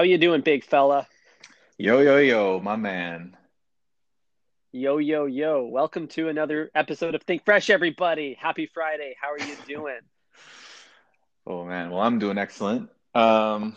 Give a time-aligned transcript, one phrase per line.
[0.00, 1.06] How you doing, big fella?
[1.78, 3.36] Yo, yo, yo, my man.
[4.72, 5.66] Yo, yo, yo.
[5.66, 8.34] Welcome to another episode of Think Fresh, everybody.
[8.40, 9.14] Happy Friday.
[9.20, 10.00] How are you doing?
[11.46, 12.90] Oh man, well I'm doing excellent.
[13.14, 13.76] Um,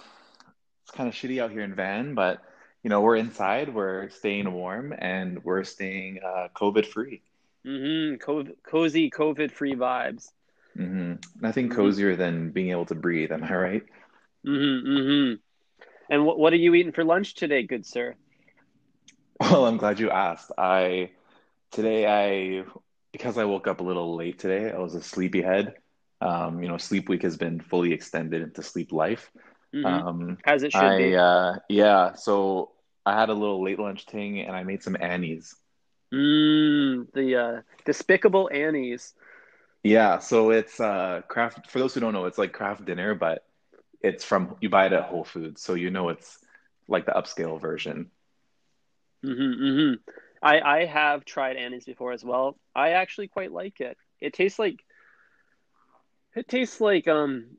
[0.83, 2.41] it's kind of shitty out here in Van, but
[2.83, 7.21] you know we're inside, we're staying warm, and we're staying uh, COVID free.
[7.65, 8.17] mm-hmm.
[8.17, 10.31] Co- cozy COVID free vibes.
[10.75, 11.75] hmm Nothing Mhm.
[11.75, 13.31] cozier than being able to breathe.
[13.31, 13.83] Am I right?
[14.45, 15.42] Mm-hmm, mm-hmm.
[16.09, 18.15] And what, what are you eating for lunch today, good sir?
[19.39, 20.51] Well, I'm glad you asked.
[20.57, 21.11] I
[21.71, 22.63] today I
[23.11, 24.71] because I woke up a little late today.
[24.71, 25.75] I was a sleepyhead.
[26.21, 29.31] Um, you know, sleep week has been fully extended into sleep life.
[29.73, 30.05] Mhm.
[30.07, 31.15] Um, As it should I be.
[31.15, 32.71] uh yeah, so
[33.05, 35.55] I had a little late lunch thing and I made some Annie's.
[36.13, 39.15] Mm, the uh, despicable Annies.
[39.83, 43.43] Yeah, so it's uh Kraft for those who don't know, it's like Kraft dinner, but
[44.03, 46.37] it's from you buy it at Whole Foods, so you know it's
[46.87, 48.11] like the upscale version.
[49.25, 49.93] Mm-hmm, mm-hmm.
[50.41, 52.57] I I have tried Annie's before as well.
[52.75, 53.97] I actually quite like it.
[54.19, 54.83] It tastes like
[56.35, 57.57] it tastes like um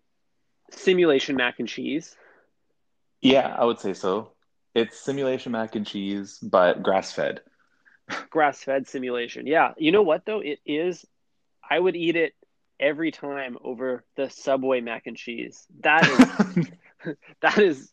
[0.71, 2.15] simulation mac and cheese.
[3.23, 4.33] Yeah, I would say so.
[4.75, 7.41] It's simulation mac and cheese, but grass-fed.
[8.31, 9.47] grass-fed simulation.
[9.47, 10.41] Yeah, you know what though?
[10.41, 11.07] It is.
[11.69, 12.35] I would eat it
[12.81, 15.67] every time over the Subway mac and cheese.
[15.81, 16.37] That is
[17.43, 17.91] that is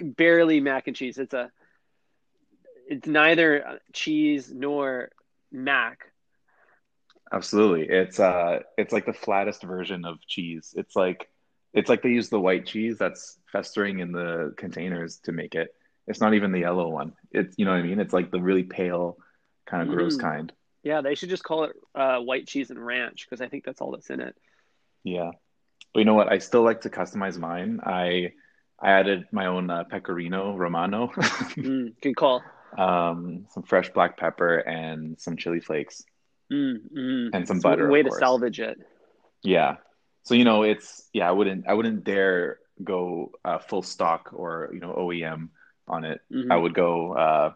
[0.00, 1.18] barely mac and cheese.
[1.18, 1.50] It's a
[2.88, 5.10] it's neither cheese nor
[5.50, 5.98] mac.
[7.32, 7.88] Absolutely.
[7.88, 10.74] It's uh it's like the flattest version of cheese.
[10.76, 11.28] It's like
[11.72, 15.74] it's like they use the white cheese that's festering in the containers to make it.
[16.06, 17.12] It's not even the yellow one.
[17.30, 18.00] It's you know what I mean?
[18.00, 19.16] It's like the really pale
[19.66, 20.20] kind of gross Mm.
[20.20, 20.52] kind.
[20.82, 23.80] Yeah, they should just call it uh, white cheese and ranch because I think that's
[23.80, 24.34] all that's in it.
[25.04, 25.30] Yeah.
[25.92, 26.30] But you know what?
[26.32, 27.80] I still like to customize mine.
[27.84, 28.32] I
[28.80, 31.08] I added my own uh, pecorino romano,
[31.56, 32.42] Mm, good call.
[32.78, 36.02] um, some fresh black pepper and some chili flakes
[36.50, 37.30] Mm, mm.
[37.32, 38.18] and some It's butter, way to course.
[38.20, 38.78] salvage it.
[39.42, 39.76] Yeah.
[40.24, 44.70] So you know, it's yeah, I wouldn't I wouldn't dare go uh, full stock or
[44.72, 45.50] you know OEM
[45.88, 46.20] on it.
[46.32, 46.50] Mhm.
[46.50, 47.52] I would go uh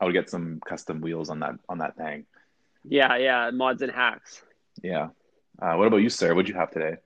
[0.00, 2.26] I would get some custom wheels on that on that thing.
[2.88, 4.42] Yeah, yeah, mods and hacks.
[4.82, 5.08] Yeah.
[5.60, 6.34] Uh, what about you, sir?
[6.34, 6.96] What'd you have today?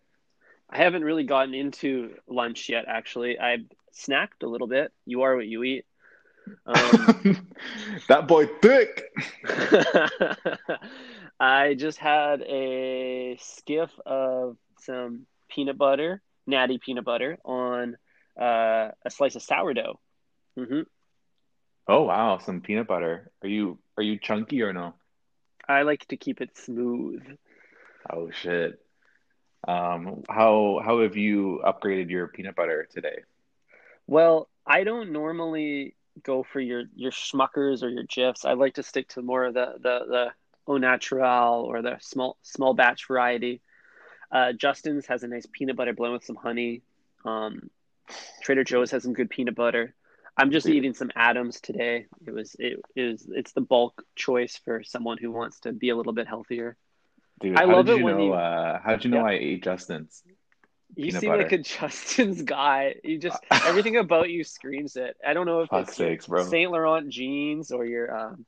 [0.70, 3.38] I haven't really gotten into lunch yet, actually.
[3.38, 3.58] I
[3.94, 4.92] snacked a little bit.
[5.06, 5.84] You are what you eat.
[6.66, 7.46] Um,
[8.08, 9.04] That boy thick.
[11.40, 17.96] I just had a skiff of some peanut butter, natty peanut butter, on
[18.40, 19.98] uh, a slice of sourdough.
[20.56, 20.82] hmm
[21.88, 23.30] Oh wow, some peanut butter.
[23.42, 24.94] Are you are you chunky or no?
[25.68, 27.22] I like to keep it smooth.
[28.10, 28.80] Oh shit.
[29.66, 33.20] Um, how how have you upgraded your peanut butter today?
[34.06, 38.44] Well, I don't normally go for your your schmuckers or your jifs.
[38.44, 40.26] I like to stick to more of the the the
[40.66, 43.60] au natural or the small small batch variety.
[44.30, 46.82] Uh, Justin's has a nice peanut butter blend with some honey.
[47.24, 47.70] Um,
[48.42, 49.94] Trader Joe's has some good peanut butter.
[50.36, 52.06] I'm just eating some Adams today.
[52.26, 55.96] It was it is it's the bulk choice for someone who wants to be a
[55.96, 56.76] little bit healthier.
[57.40, 59.24] Dude, I love it you when know you- uh how did you know Yeah.
[59.24, 60.22] I ate Justin's?
[60.94, 61.42] You seem butter.
[61.44, 62.96] like a Justin's guy.
[63.02, 65.16] You just everything about you screams it.
[65.26, 66.44] I don't know if Fuck's it's sakes, bro.
[66.44, 68.46] Saint Laurent jeans or your um,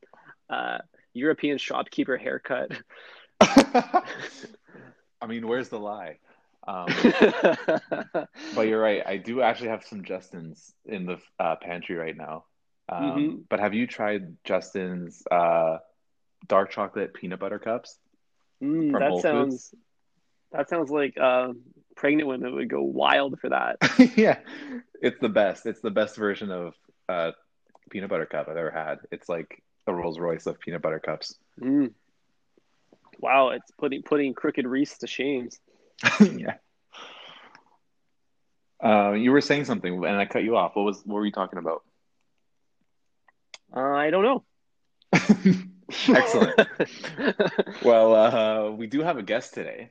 [0.51, 0.79] uh,
[1.15, 2.73] European shopkeeper haircut.
[3.41, 6.19] I mean, where's the lie?
[6.67, 6.87] Um,
[8.55, 9.03] but you're right.
[9.07, 12.45] I do actually have some Justin's in the uh, pantry right now.
[12.89, 13.45] Um, Mhm.
[13.49, 15.79] But have you tried Justin's uh,
[16.47, 17.99] dark chocolate peanut butter cups?
[18.63, 19.75] Mm, that Whole sounds
[20.53, 21.53] that sounds like uh,
[21.97, 23.77] pregnant women would go wild for that.
[24.17, 24.39] Yeah,
[25.01, 25.67] it's the best.
[25.67, 26.75] It's the best version of
[27.09, 27.33] uh,
[27.91, 28.99] peanut butter cup I've ever had.
[29.11, 31.35] It's like a Rolls Royce of peanut butter cups.
[31.61, 31.93] Mm.
[33.19, 35.59] Wow, it's putting putting crooked Reese to shames.
[36.21, 36.57] Yeah.
[38.83, 40.77] Uh, you were saying something and I cut you off.
[40.77, 41.83] What was what were you talking about?
[43.75, 44.45] Uh, I don't know.
[46.09, 46.59] Excellent.
[47.83, 49.91] Well, uh, we do have a guest today.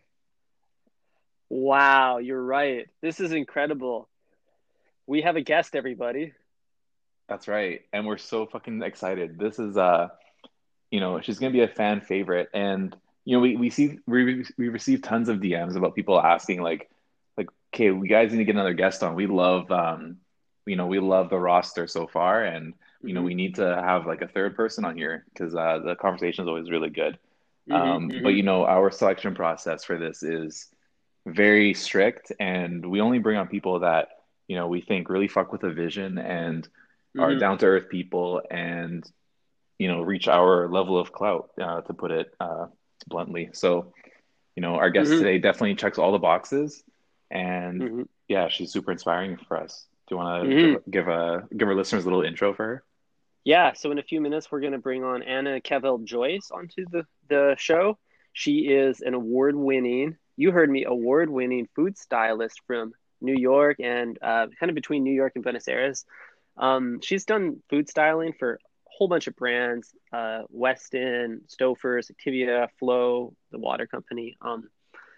[1.49, 2.87] wow, you're right.
[3.01, 4.09] This is incredible.
[5.07, 6.33] We have a guest, everybody.
[7.27, 7.81] That's right.
[7.93, 9.37] And we're so fucking excited.
[9.39, 10.09] This is uh
[10.91, 12.49] you know, she's gonna be a fan favorite.
[12.53, 16.61] And you know, we, we see we we receive tons of DMs about people asking
[16.61, 16.89] like
[17.37, 19.15] like, okay, we guys need to get another guest on.
[19.15, 20.17] We love um
[20.65, 22.73] you know, we love the roster so far and
[23.03, 23.25] you know, Mhm.
[23.25, 26.47] we need to have like a third person on here because uh the conversation is
[26.47, 27.17] always really good.
[27.69, 28.23] Mhm, Um, mhm.
[28.23, 30.69] but you know, our selection process for this is
[31.25, 34.09] very strict, and we only bring on people that
[34.47, 37.21] you know we think really fuck with a vision and mm-hmm.
[37.21, 39.09] are down to earth people and
[39.79, 42.67] you know reach our level of clout uh, to put it uh,
[43.07, 43.49] bluntly.
[43.53, 43.93] So
[44.55, 45.19] you know our guest mm-hmm.
[45.19, 46.83] today definitely checks all the boxes,
[47.31, 48.01] and mm-hmm.
[48.27, 49.85] yeah, she's super inspiring for us.
[50.07, 50.91] Do you want to mm-hmm.
[50.91, 52.83] give, a give our listeners a little intro for her?
[53.45, 56.85] Yeah, so in a few minutes, we're going to bring on Anna Keville Joyce onto
[56.89, 57.97] the, the show.
[58.31, 63.77] She is an award winning, you heard me, award winning food stylist from New York
[63.79, 66.05] and uh, kind of between New York and Buenos Aires.
[66.57, 68.59] Um, she's done food styling for
[68.97, 74.37] whole bunch of brands uh, Weston, Stouffer's, Activia, Flow, the water company.
[74.41, 74.69] Um,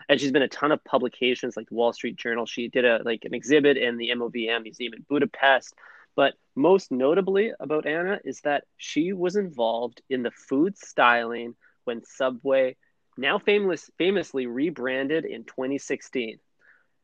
[0.07, 2.45] and she's been a ton of publications like the Wall Street Journal.
[2.45, 5.73] She did a like an exhibit in the MOVM Museum in Budapest.
[6.15, 12.05] But most notably about Anna is that she was involved in the food styling when
[12.05, 12.77] Subway,
[13.17, 16.39] now famous, famously rebranded in 2016.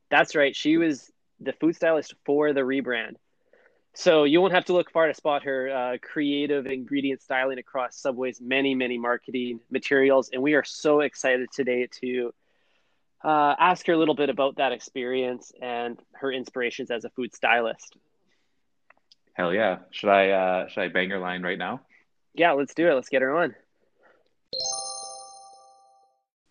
[0.10, 3.16] That's right, she was the food stylist for the rebrand.
[3.94, 7.98] So you won't have to look far to spot her uh, creative ingredient styling across
[7.98, 10.30] Subway's many, many marketing materials.
[10.32, 12.34] And we are so excited today to
[13.24, 17.36] uh, ask her a little bit about that experience and her inspirations as a food
[17.36, 17.98] stylist.
[19.34, 19.80] Hell yeah.
[19.92, 21.82] Should I uh should I bang her line right now?
[22.34, 22.94] Yeah, let's do it.
[22.94, 23.56] Let's get her on.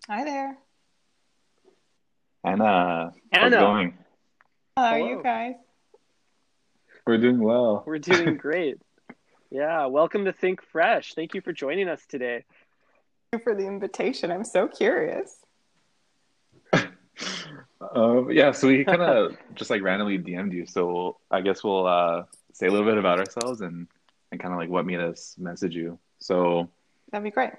[0.09, 0.59] Hi there.
[2.43, 3.13] Anna.
[3.33, 3.43] Anna.
[3.43, 3.99] How's it going?
[4.77, 5.55] How are you guys?
[7.11, 7.83] We're doing well.
[7.87, 8.79] We're doing great.
[9.51, 11.15] yeah, welcome to Think Fresh.
[11.15, 12.45] Thank you for joining us today.
[13.33, 14.31] Thank you for the invitation.
[14.31, 15.35] I'm so curious.
[16.73, 20.67] um, yeah, so we kind of just like randomly DM'd you.
[20.67, 23.89] So I guess we'll uh, say a little bit about ourselves and
[24.31, 25.99] and kind of like what made us message you.
[26.21, 26.69] So
[27.11, 27.51] that'd be great.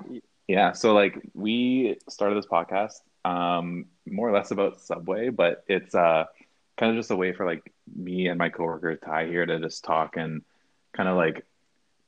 [0.48, 0.72] Yeah.
[0.72, 6.28] So like we started this podcast um, more or less about Subway, but it's uh,
[6.82, 9.84] kind of just a way for like me and my coworker Ty here to just
[9.84, 10.42] talk and
[10.94, 11.46] kind of like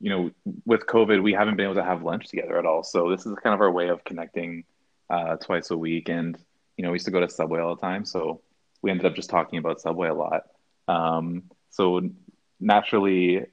[0.00, 0.30] you know
[0.66, 2.82] with COVID we haven't been able to have lunch together at all.
[2.82, 4.64] So this is kind of our way of connecting
[5.08, 6.08] uh, twice a week.
[6.08, 6.36] And
[6.76, 8.40] you know we used to go to Subway all the time, so
[8.82, 10.42] we ended up just talking about Subway a lot.
[10.88, 12.10] Um, so
[12.58, 13.46] naturally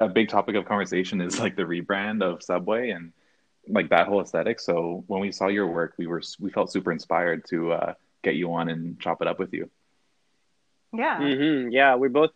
[0.00, 3.12] a big topic of conversation is like the rebrand of Subway and
[3.68, 4.60] like that whole aesthetic.
[4.60, 8.36] So when we saw your work, we were we felt super inspired to uh, get
[8.36, 9.68] you on and chop it up with you.
[10.92, 11.18] Yeah.
[11.18, 11.70] Mm-hmm.
[11.70, 12.30] Yeah, we're both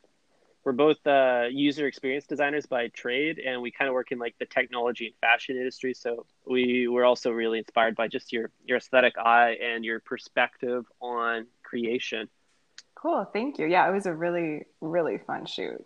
[0.64, 4.36] we're both uh, user experience designers by trade, and we kind of work in like
[4.38, 5.92] the technology and fashion industry.
[5.94, 10.84] So we were also really inspired by just your your aesthetic eye and your perspective
[11.00, 12.28] on creation.
[12.94, 13.66] Cool, thank you.
[13.66, 15.84] Yeah, it was a really, really fun shoot.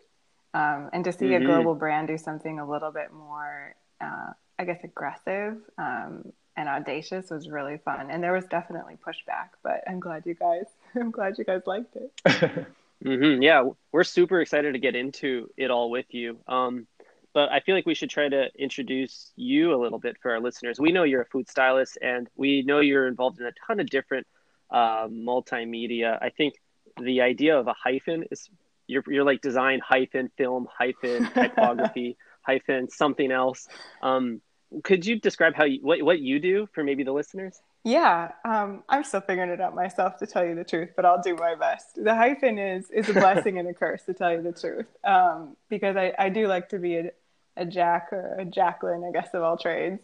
[0.52, 1.44] Um, and to see mm-hmm.
[1.44, 6.68] a global brand do something a little bit more, uh, I guess, aggressive um, and
[6.68, 8.10] audacious was really fun.
[8.10, 10.66] And there was definitely pushback, but I'm glad you guys,
[11.00, 12.12] I'm glad you guys liked it.
[13.04, 13.42] mm-hmm.
[13.42, 16.38] Yeah, we're super excited to get into it all with you.
[16.48, 16.86] Um,
[17.34, 20.40] but I feel like we should try to introduce you a little bit for our
[20.40, 20.80] listeners.
[20.80, 23.90] We know you're a food stylist, and we know you're involved in a ton of
[23.90, 24.26] different
[24.70, 26.18] uh, multimedia.
[26.20, 26.54] I think
[27.00, 28.48] the idea of a hyphen is
[28.86, 33.68] you're, you're like design hyphen film hyphen typography hyphen something else
[34.02, 34.40] um,
[34.82, 38.82] could you describe how you what, what you do for maybe the listeners yeah um,
[38.88, 41.54] i'm still figuring it out myself to tell you the truth but i'll do my
[41.54, 42.02] best.
[42.02, 44.86] The hyphen is is a blessing and a curse to tell you the truth.
[45.04, 47.10] Um, because I, I do like to be a,
[47.56, 50.00] a jack or a jacqueline i guess of all trades.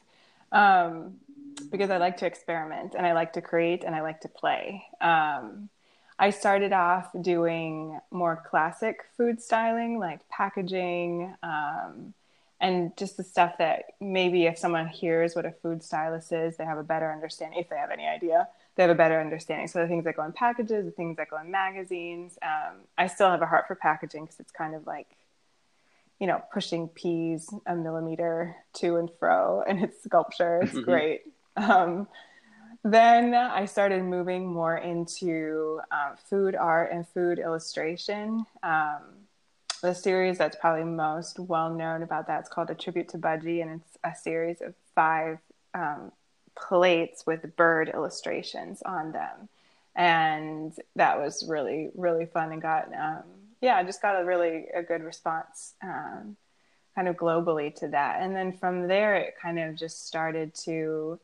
[0.52, 1.16] Um,
[1.70, 4.84] because i like to experiment and i like to create and i like to play.
[5.00, 5.68] Um,
[6.18, 12.14] I started off doing more classic food styling, like packaging, um,
[12.62, 16.64] and just the stuff that maybe if someone hears what a food stylist is, they
[16.64, 19.66] have a better understanding, if they have any idea, they have a better understanding.
[19.66, 22.38] So the things that go in packages, the things that go in magazines.
[22.40, 25.08] Um, I still have a heart for packaging because it's kind of like,
[26.20, 30.60] you know, pushing peas a millimeter to and fro, and it's sculpture.
[30.62, 30.82] It's mm-hmm.
[30.82, 31.22] great.
[31.56, 32.06] Um,
[32.84, 38.46] then I started moving more into uh, food art and food illustration.
[38.62, 39.21] Um,
[39.82, 43.62] the series that's probably most well known about that is called A Tribute to Budgie,
[43.62, 45.38] and it's a series of five
[45.74, 46.12] um,
[46.54, 49.48] plates with bird illustrations on them.
[49.94, 53.24] And that was really, really fun and got, um,
[53.60, 56.36] yeah, I just got a really a good response um,
[56.94, 58.22] kind of globally to that.
[58.22, 61.18] And then from there, it kind of just started to,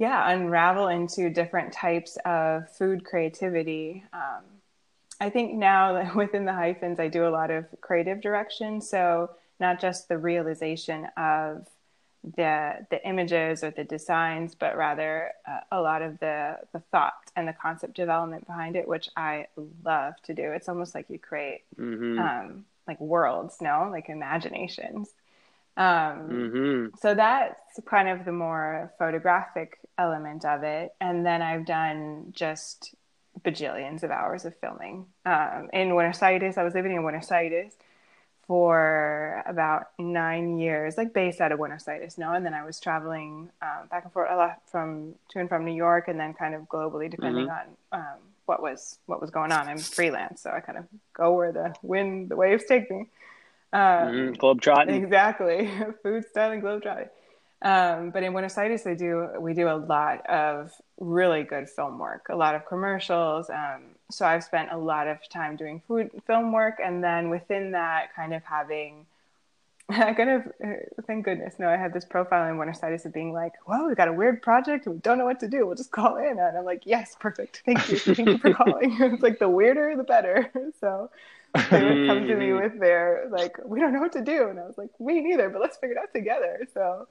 [0.00, 4.42] yeah unravel into different types of food creativity um,
[5.20, 9.30] i think now that within the hyphens i do a lot of creative direction so
[9.58, 11.66] not just the realization of
[12.36, 17.14] the the images or the designs, but rather uh, a lot of the the thought
[17.34, 19.46] and the concept development behind it, which I
[19.84, 20.52] love to do.
[20.52, 22.20] It's almost like you create Mm-hmm.
[22.20, 25.08] um, like worlds, no, like imaginations.
[25.76, 26.88] Um, Mm-hmm.
[26.98, 30.94] so that's kind of the more photographic element of it.
[31.00, 32.94] And then I've done just
[33.42, 35.06] bajillions of hours of filming.
[35.24, 37.72] Um, in Buenos Aires, I was living in Buenos Aires
[38.46, 42.32] for about nine years, like based out of Buenos Aires, no?
[42.32, 45.64] And then I was traveling um, back and forth a lot from to and from
[45.64, 49.52] New York and then kind of globally depending on um, what was what was going
[49.52, 49.68] on.
[49.68, 53.06] I'm freelance, so I kind of go where the wind, the waves take me.
[53.72, 54.32] Um, Mm-hmm.
[54.44, 55.00] Globetrotting.
[55.04, 55.70] Exactly,
[56.02, 57.08] food styling, globetrotting.
[57.62, 61.98] Um, but in Buenos Aires, they do we do a lot of really good film
[61.98, 63.50] work, a lot of commercials.
[63.50, 67.72] Um, so I've spent a lot of time doing food film work, and then within
[67.72, 69.06] that, kind of having.
[69.90, 73.12] I kind of, uh, thank goodness, no, I had this profile in Buenos Aires of
[73.12, 75.66] being like, well, we've got a weird project and we don't know what to do.
[75.66, 76.38] We'll just call in.
[76.38, 77.62] And I'm like, yes, perfect.
[77.66, 77.98] Thank you.
[77.98, 78.96] Thank you for calling.
[79.00, 80.48] it's like the weirder, the better.
[80.80, 81.10] So
[81.72, 84.60] they would come to me with their like, we don't know what to do, and
[84.60, 86.68] I was like, me neither, but let's figure it out together.
[86.72, 87.08] So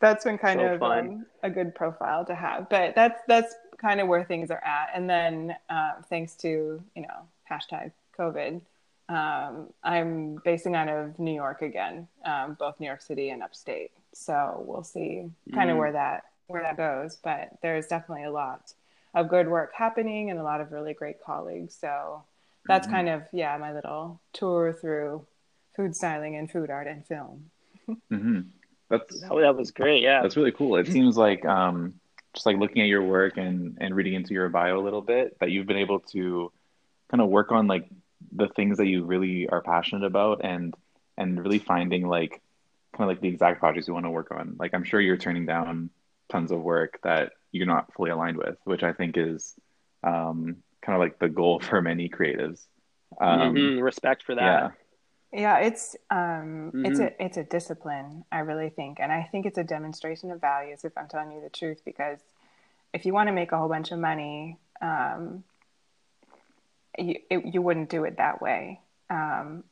[0.00, 2.68] that's been kind So of um, a good profile to have.
[2.68, 4.90] But that's that's kind of where things are at.
[4.94, 8.60] And then um, thanks to you know hashtag COVID,
[9.08, 13.92] um, I'm basing out of New York again, um, both New York City and upstate.
[14.12, 15.78] So we'll see kind of Mm.
[15.78, 17.16] where that where that goes.
[17.16, 18.72] But there's definitely a lot
[19.14, 21.74] of good work happening and a lot of really great colleagues.
[21.74, 22.24] So
[22.66, 22.90] that's Mhm.
[22.90, 25.26] kind of yeah my little tour through
[25.76, 27.50] food styling and food art and film.
[28.10, 28.40] hmm
[28.90, 30.02] That's That, that was great.
[30.02, 30.22] Yeah.
[30.22, 30.76] That's really cool.
[30.76, 31.94] It seems like um,
[32.34, 35.38] just like looking at your work and and reading into your bio a little bit
[35.40, 36.52] that you've been able to
[37.10, 37.88] kind of work on like
[38.32, 40.74] the things that you really are passionate about and
[41.16, 42.40] and really finding like
[42.92, 44.56] kind of like the exact projects you want to work on.
[44.58, 45.90] Like I'm sure you're turning down
[46.28, 49.54] tons of work that you're not fully aligned with, which I think is
[50.02, 52.66] um, kind of like the goal for many creatives.
[53.20, 53.82] Um, Mhm.
[53.82, 54.72] Respect for that.
[55.34, 55.58] Yeah.
[55.58, 57.08] It's um, it's Mhm.
[57.08, 58.24] a it's a discipline.
[58.32, 60.84] I really think, and I think it's a demonstration of values.
[60.84, 62.18] If I'm telling you the truth, because
[62.92, 65.44] if you want to make a whole bunch of money, um,
[66.98, 68.80] you it, you wouldn't do it that way.
[69.10, 69.64] Um,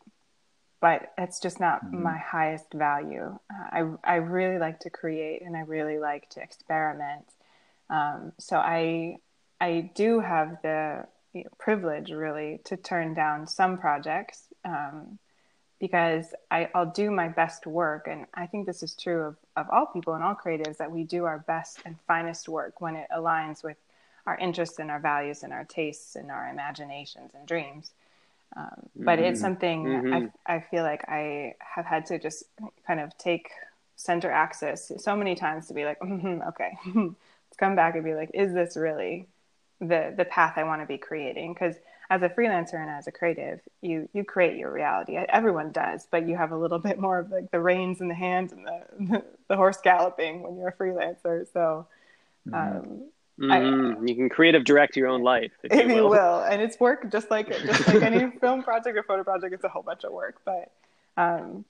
[0.81, 2.03] but it's just not Mhm.
[2.03, 3.39] my highest value.
[3.51, 7.27] Uh, I I really like to create, and I really like to experiment.
[7.91, 9.19] Um, so I
[9.61, 14.49] I do have the you know, privilege really to turn down some projects.
[14.65, 15.19] Um,
[15.83, 18.07] because I, I'll do my best work.
[18.09, 21.03] And I think this is true of, of all people and all creatives that we
[21.03, 23.77] do our best and finest work when it aligns with
[24.25, 27.91] our interests and our values and our tastes and our imaginations and dreams.
[28.57, 29.43] Um, but it's Mhm.
[29.43, 30.33] something Mhm.
[30.47, 32.45] I, I feel like I have had to just
[32.87, 33.51] kind of take
[33.97, 38.15] center access so many times to be like, "Mhm, okay, let's come back and be
[38.15, 39.27] like, is this really
[39.81, 41.55] the the path I want to be creating?
[41.55, 41.75] Because
[42.13, 45.17] as a freelancer and as a creative, you you create your reality.
[45.17, 48.15] Everyone does, but you have a little bit more of like the reins in the
[48.15, 51.47] hand and the the horse galloping when you're a freelancer.
[51.53, 51.87] So.
[52.49, 52.55] Mhm.
[52.55, 53.03] Um,
[53.41, 54.09] Mhm.
[54.09, 56.43] you can creative direct your own life, if, if you will.
[56.43, 59.55] and it's work just like just like any film project or photo project.
[59.55, 60.71] It's a whole bunch of work, but
[61.17, 61.65] um,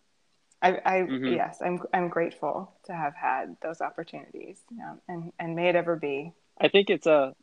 [0.60, 1.30] I, I Mhm.
[1.36, 5.94] yes, I'm I'm grateful to have had those opportunities, um, and and may it ever
[5.94, 6.32] be.
[6.60, 7.34] I think it's a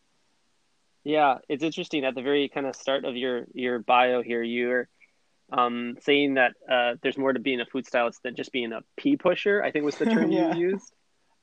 [1.03, 4.87] yeah, it's interesting at the very kind of start of your your bio here you're
[5.51, 8.81] um, saying that uh, there's more to being a food stylist than just being a
[8.97, 9.63] pee pusher.
[9.63, 10.55] I think was the term Yeah.
[10.55, 10.93] you used.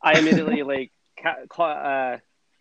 [0.03, 0.93] I immediately like
[1.25, 2.19] uh,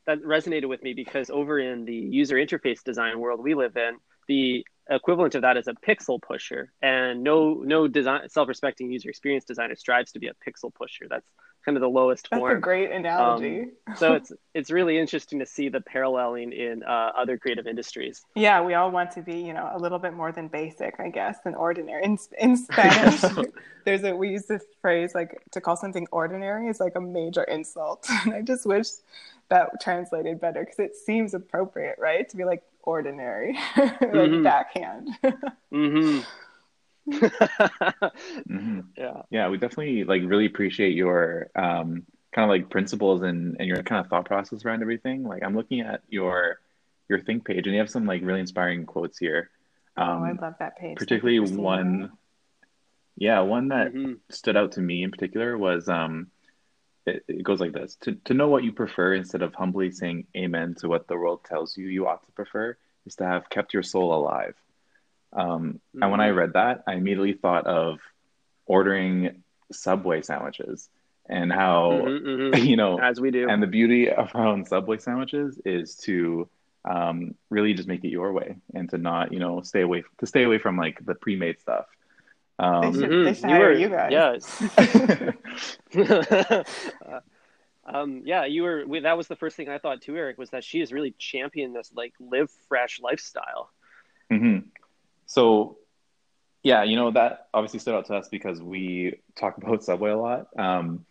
[0.08, 3.98] that resonated with me because over in the user interface design world we live in,
[4.28, 9.46] the equivalent of that is a pixel pusher, and no no design self-respecting user experience
[9.46, 11.06] designer strives to be a pixel pusher.
[11.10, 11.28] That's
[11.66, 13.66] kind of the lowest form, That's a great analogy.
[13.98, 18.24] so it's it's really interesting to see the paralleling in uh, other creative industries.
[18.36, 21.10] yeah, we all want to be, you know, a little bit more than basic, I
[21.10, 22.04] guess, than ordinary.
[22.04, 23.22] In in Spanish,
[23.86, 27.44] there's a we use this phrase like to call something ordinary is like a major
[27.44, 28.88] insult, and I just wish
[29.50, 32.28] that translated better because it seems appropriate, right?
[32.30, 34.44] To be like ordinary, like Mhm.
[34.44, 35.10] backhand.
[35.72, 36.20] hmm
[37.08, 38.86] Mhm.
[38.98, 39.22] yeah.
[39.30, 43.84] Yeah, we definitely like really appreciate your um, kind of like principles and, and your
[43.84, 45.24] kind of thought process around everything.
[45.24, 46.60] Like I'm looking at your
[47.08, 49.50] your think page and you have some like really inspiring quotes here.
[49.98, 50.98] oh, I Um, love that page.
[50.98, 52.10] Particularly one, that.
[53.18, 54.20] yeah, one that Mhm.
[54.30, 56.32] stood out to me in particular was um,
[57.06, 60.26] it, it goes like this: to to know what you prefer instead of humbly saying
[60.36, 63.74] amen to what the world tells you you ought to prefer is to have kept
[63.74, 64.56] your soul alive.
[65.36, 66.36] Um, and when I Mhm.
[66.38, 68.00] read that, I immediately thought of
[68.66, 70.90] ordering Subway sandwiches
[71.28, 72.22] and how Mhm,
[72.54, 72.66] mhm.
[72.66, 73.50] you know As we do.
[73.50, 76.48] and the beauty of our own Subway sandwiches is to
[76.86, 80.26] um, really just make it your way and to not, you know, stay away to
[80.28, 81.86] stay away from like the pre-made stuff.
[82.60, 83.26] They Um, should- Mhm.
[83.26, 84.12] they should hire were, you guys.
[84.12, 85.32] Yeah.
[87.86, 88.86] um, yeah, you were.
[88.86, 91.12] we- That was the first thing I thought too, Eric, was that she has really
[91.18, 93.70] championed this like live fresh lifestyle.
[94.30, 94.60] hmm
[95.26, 95.78] So,
[96.64, 100.18] yeah, you know that obviously stood out to us because we talk about Subway a
[100.18, 100.48] lot.
[100.58, 101.06] Um,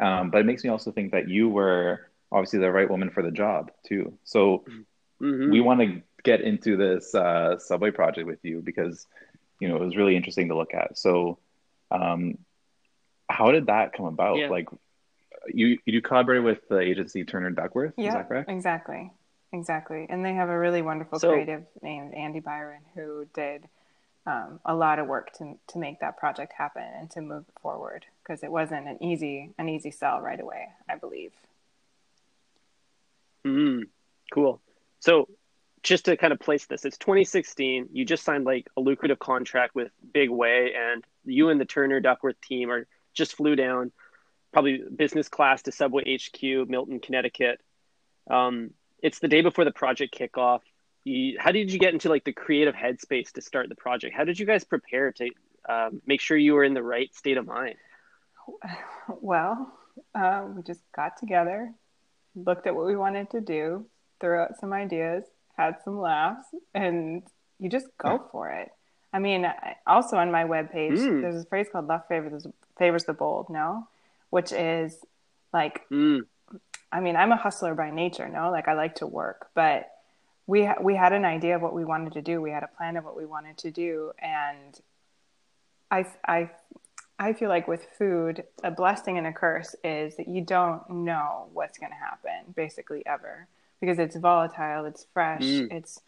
[0.00, 3.22] um, but it makes me also think that you were obviously the right woman for
[3.22, 4.18] the job too.
[4.24, 4.64] So
[5.20, 5.50] Mhm.
[5.52, 9.06] we want to get into this uh, Subway project with you because
[9.60, 10.98] you know it was really interesting to look at.
[10.98, 11.38] So,
[11.90, 12.38] um,
[13.28, 14.38] how did that come about?
[14.38, 14.48] Yeah.
[14.48, 14.68] Like,
[15.48, 18.50] you you collaborated with the agency Turner Duckworth, is Yeah, that correct?
[18.50, 19.12] exactly,
[19.54, 20.06] exactly.
[20.10, 23.68] And they have a really wonderful So- creative named Andy Byron who did
[24.26, 27.60] um, a lot of work to to make that project happen and to move it
[27.60, 30.68] forward because it wasn't an easy an easy sell right away.
[30.88, 31.32] I believe.
[33.44, 33.82] Mm,
[34.32, 34.60] cool.
[35.00, 35.28] So,
[35.82, 37.90] just to kind of place this, it's 2016.
[37.92, 42.00] You just signed like a lucrative contract with Big Way, and you and the Turner
[42.00, 43.92] Duckworth team are just flew down,
[44.52, 47.60] probably business class to Subway HQ, Milford, Connecticut.
[48.30, 48.70] Um,
[49.06, 50.60] it's the day before the project kickoff.
[51.04, 54.16] You, how did you get into like the creative headspace to start the project?
[54.16, 55.30] How did you guys prepare to
[55.68, 57.76] um, make sure you were in the right state of mind?
[59.08, 59.72] Well,
[60.14, 61.72] uh, we just got together,
[62.34, 63.86] looked at what we wanted to do,
[64.20, 65.24] threw out some ideas,
[65.56, 67.22] had some laughs, and
[67.58, 68.70] you just go for it.
[69.12, 69.46] I mean,
[69.86, 71.20] also on my webpage, Mm.
[71.20, 72.46] there's a phrase called "Love favors
[72.78, 73.86] favors the bold," no,
[74.30, 74.98] which is
[75.52, 76.22] like Mm,
[76.94, 78.50] I mean, I'm a hustler by nature, no?
[78.50, 79.90] Like I like to work, but
[80.46, 82.40] we ha- we had an idea of what we wanted to do.
[82.40, 84.80] We had a plan of what we wanted to do, and
[85.90, 86.50] I I
[87.18, 91.48] I feel like with food, a blessing and a curse is that you don't know
[91.52, 93.46] what's going to happen basically ever
[93.80, 95.72] because it's volatile, it's fresh, Mm.
[95.72, 96.00] it's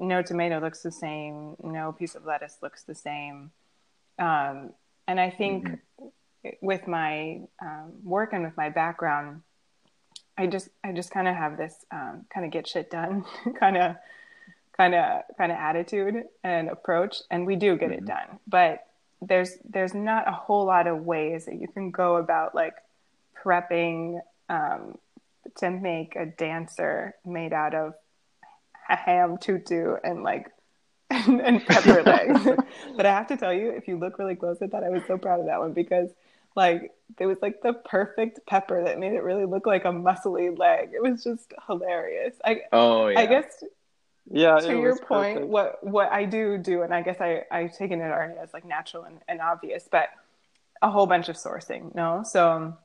[0.00, 3.50] no tomato looks the same, no piece of lettuce looks the same.
[4.18, 4.72] Um,
[5.06, 5.68] and I think
[6.60, 9.42] with my um, work and with my background,
[10.38, 13.24] I just I just kind of have this um, kind of get shit done
[13.60, 13.96] kind of
[14.76, 18.06] kind of kind of attitude and approach, and we do get it Mhm.
[18.06, 18.38] done.
[18.46, 18.86] But
[19.20, 22.74] there's there's not a whole lot of ways that you can go about like
[23.44, 24.98] prepping um,
[25.56, 27.94] to make a dancer made out of
[28.88, 30.50] a ham tutu and like
[31.10, 32.40] and, and pepper legs.
[32.96, 35.02] but I have to tell you, if you look really close at that, I was
[35.06, 36.10] so proud of that one because
[36.56, 40.56] like it was like the perfect pepper that made it really look like a muscly
[40.56, 40.90] leg.
[40.94, 42.34] It was just hilarious.
[42.44, 43.20] I Oh yeah.
[43.20, 43.64] I guess
[44.30, 45.46] yeah, to your point, perfect.
[45.48, 48.64] what what I do do, and I guess I I've taken it already as like
[48.64, 50.08] natural and, and obvious, but
[50.80, 52.78] a whole bunch of sourcing, no, so um,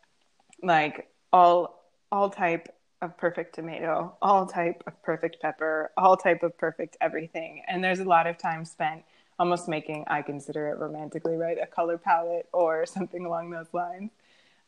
[0.64, 6.58] like all all type of perfect tomato, all type of perfect pepper, all type of
[6.58, 9.04] perfect everything, and there's a lot of time spent
[9.40, 14.12] almost making I consider it romantically right a color palette or something along those lines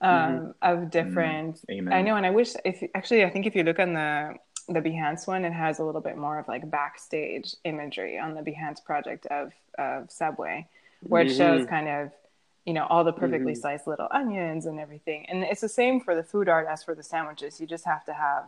[0.01, 1.59] um, of different.
[1.69, 1.93] Amen.
[1.93, 4.35] I know, and I wish if actually I think if you look on the
[4.67, 8.41] the Behance one, it has a little bit more of like backstage imagery on the
[8.41, 10.67] Behance project of of Subway,
[11.01, 12.11] where it shows kind of
[12.65, 13.57] you know all the perfectly Mhm.
[13.57, 15.25] sliced little onions and everything.
[15.27, 17.59] And it's the same for the food art as for the sandwiches.
[17.59, 18.45] You just have to have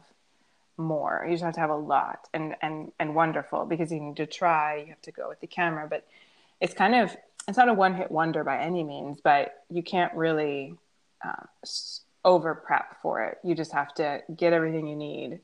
[0.77, 1.25] more.
[1.27, 4.25] You just have to have a lot and and and wonderful because you need to
[4.25, 4.75] try.
[4.77, 6.05] You have to go with the camera, but
[6.59, 7.15] it's kind of
[7.47, 10.75] it's not a one hit wonder by any means, but you can't really
[11.23, 11.47] um,
[12.23, 13.39] over prep for it.
[13.43, 15.39] You just have to get everything you need,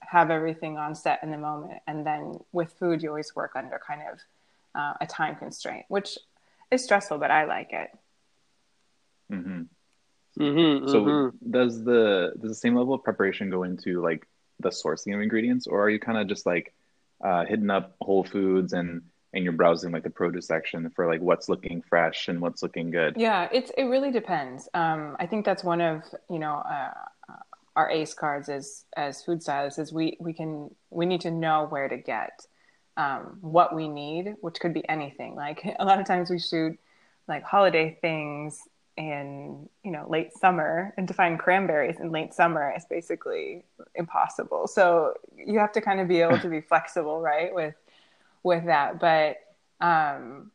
[0.00, 3.80] have everything on set in the moment, and then with food, you always work under
[3.86, 4.18] kind of
[4.74, 6.18] uh, a time constraint, which
[6.70, 7.90] is stressful, but I like it.
[9.32, 9.62] Mm-hmm.
[10.40, 11.32] Mm-hmm, So mhm.
[11.50, 14.26] does the does the same level of preparation go into like
[14.60, 16.72] the sourcing of ingredients, or are you kind of just like
[17.22, 21.20] uh, hitting up Whole Foods and and you're browsing like the produce section for like
[21.20, 23.14] what's looking fresh and what's looking good?
[23.16, 24.68] Yeah, it's it really depends.
[24.74, 26.90] Um, I think that's one of you know uh,
[27.76, 31.66] our ace cards as as food stylists is we we can we need to know
[31.68, 32.46] where to get
[32.96, 35.34] um, what we need, which could be anything.
[35.34, 36.78] Like a lot of times we shoot
[37.28, 38.60] like holiday things
[38.98, 43.64] in you know late summer, and to find cranberries in late summer is basically
[43.94, 44.66] impossible.
[44.66, 47.54] So you have to kind of be able to be flexible, right?
[47.54, 47.74] With
[48.42, 49.36] with that, but
[49.80, 50.50] um,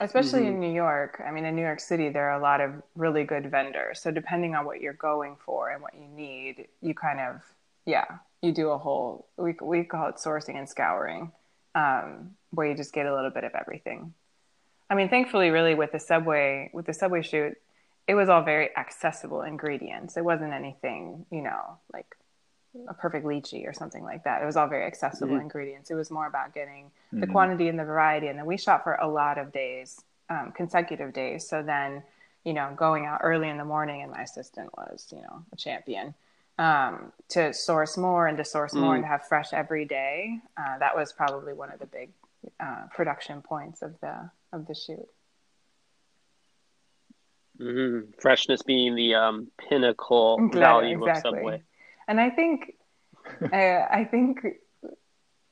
[0.00, 0.48] especially Mhm.
[0.48, 1.20] in New York.
[1.24, 4.00] I mean, in New York City, there are a lot of really good vendors.
[4.00, 7.42] So depending on what you're going for and what you need, you kind of
[7.86, 8.06] yeah,
[8.40, 11.32] you do a whole we we call it sourcing and scouring,
[11.74, 14.14] um, where you just get a little bit of everything.
[14.88, 17.56] I mean, thankfully, really with the subway with the subway shoot,
[18.06, 20.16] it was all very accessible ingredients.
[20.16, 22.16] It wasn't anything, you know, like
[22.88, 24.42] a perfect lychee or something like that.
[24.42, 25.42] It was all very accessible Mhm.
[25.42, 25.90] ingredients.
[25.90, 27.32] It was more about getting the Mhm.
[27.32, 28.28] quantity and the variety.
[28.28, 31.46] And then we shot for a lot of days, um, consecutive days.
[31.48, 32.02] So then,
[32.44, 35.56] you know, going out early in the morning, and my assistant was, you know, a
[35.56, 36.14] champion
[36.58, 38.96] um, to source more and to source more Mm.
[38.96, 40.40] and to have fresh every day.
[40.56, 42.12] Uh, that was probably one of the big
[42.60, 45.08] uh, production points of the of the shoot.
[47.58, 51.10] hmm Freshness being the um, pinnacle value exactly.
[51.10, 51.62] of Subway.
[52.08, 52.74] And I think,
[53.52, 54.40] I, I think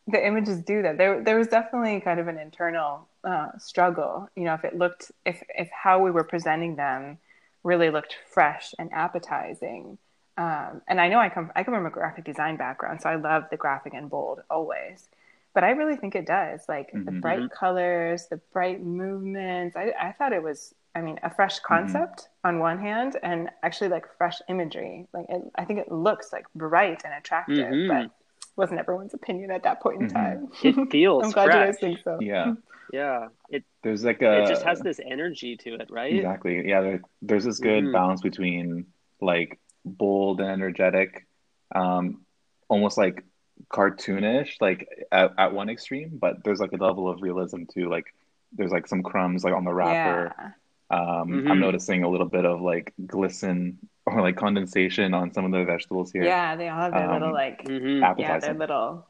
[0.06, 0.98] the images do that.
[0.98, 4.28] There, there was definitely kind of an internal uh, struggle.
[4.36, 7.18] You know, if it looked, if if how we were presenting them
[7.62, 9.98] really looked fresh and appetizing.
[10.36, 13.16] Um, and I know I come, I come from a graphic design background, so I
[13.16, 15.08] love the graphic and bold always.
[15.54, 17.20] But I really think it does, like the Mhm.
[17.20, 19.76] bright colors, the bright movements.
[19.76, 23.88] I, I thought it was, I mean, a fresh concept on one hand, and actually
[23.88, 25.06] like fresh imagery.
[25.14, 27.88] Like it, I think it looks like bright and attractive, Mhm.
[27.88, 28.10] but
[28.56, 30.12] wasn't everyone's opinion at that point in Mhm.
[30.12, 30.48] time.
[30.62, 31.66] It feels I'm glad you fresh.
[31.66, 32.18] guys think so.
[32.20, 32.54] Yeah.
[32.92, 36.12] Yeah, it There's like a it just has this energy to it, right?
[36.12, 36.68] Exactly.
[36.68, 37.92] Yeah, there, there's this good Mhm.
[37.92, 38.84] balance between
[39.18, 41.26] like bold and energetic,
[41.74, 42.26] um,
[42.68, 43.24] almost like
[43.70, 47.88] cartoonish, like at, at one extreme, but there's like a level of realism too.
[47.88, 48.12] Like
[48.52, 50.34] there's like some crumbs like on the wrapper.
[50.38, 50.50] Yeah.
[50.92, 51.48] Um, Mhm.
[51.48, 55.64] I'm noticing a little bit of like glisten or like condensation on some of the
[55.64, 56.24] vegetables here.
[56.24, 58.40] Yeah, they all have their little Um, like hmm yeah, Appetizing.
[58.40, 59.06] they're little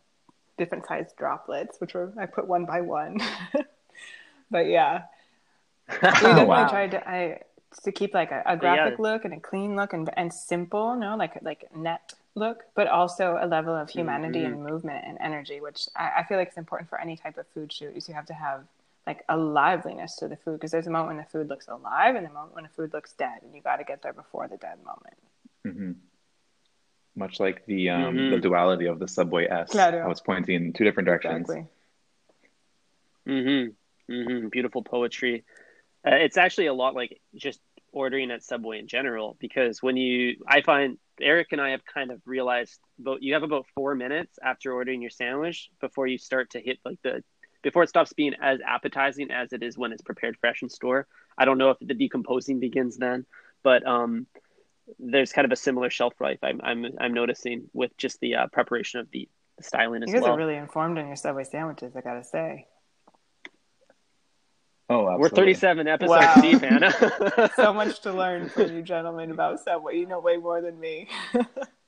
[0.58, 3.18] different sized droplets, which were I put one by one.
[4.50, 5.04] but yeah,
[6.20, 6.70] we definitely Wow.
[6.70, 7.40] tried to I
[7.84, 11.16] to keep like a, a graphic look and a clean look and and simple, no,
[11.16, 14.46] like like net look, but also a level of humanity Mhm.
[14.46, 17.46] and movement and energy, which I, I feel like is important for any type of
[17.48, 17.96] food shoot.
[17.96, 18.64] Is you have to have
[19.06, 22.14] like a liveliness to the food because there's a moment when the food looks alive
[22.14, 24.48] and a moment when the food looks dead, and you got to get there before
[24.48, 25.16] the dead moment.
[25.64, 25.92] hmm
[27.14, 28.30] Much like the um, Mhm.
[28.30, 29.70] the duality of the Subway S.
[29.70, 29.98] Claro.
[30.04, 31.50] I was pointing in two different directions.
[31.50, 31.66] Exactly.
[33.26, 33.66] hmm
[34.08, 35.44] hmm Beautiful poetry.
[36.06, 37.60] Uh, it's actually a lot like just
[37.92, 42.10] ordering at Subway in general because when you, I find Eric and I have kind
[42.10, 46.50] of realized about you have about four minutes after ordering your sandwich before you start
[46.50, 47.22] to hit like the
[47.62, 51.06] before it stops being as appetizing as it is when it's prepared fresh in store.
[51.38, 53.24] I don't know if the decomposing begins then,
[53.62, 54.26] but um,
[54.98, 58.46] there's kind of a similar shelf life I'm I'm, I'm noticing with just the uh,
[58.52, 60.14] preparation of the, the styling as well.
[60.14, 60.34] You guys well.
[60.34, 62.66] are really informed on your Subway sandwiches, I gotta say.
[64.90, 66.40] Oh, We're 37 episodes Wow.
[66.42, 67.50] deep, Anna.
[67.56, 69.96] so much to learn from you gentlemen about Subway.
[69.96, 71.08] You know way more than me.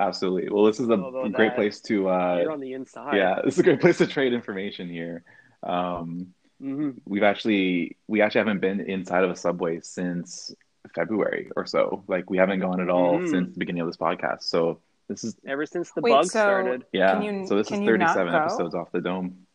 [0.00, 0.48] Absolutely.
[0.50, 1.56] Well, this is a All about great that.
[1.56, 3.16] place to uh, You're on the inside.
[3.16, 5.22] yeah, this is a great place to trade information here.
[5.62, 10.54] Um, hmm we've actually we actually haven't been inside of a subway since
[10.94, 12.02] February or so.
[12.08, 13.28] Like we haven't gone at all Mhm.
[13.30, 14.42] since the beginning of this podcast.
[14.44, 16.84] So this is Ever since the Wait, bug so- started.
[16.92, 17.12] yeah.
[17.14, 19.46] Can you- so this can is 37 episodes off the dome.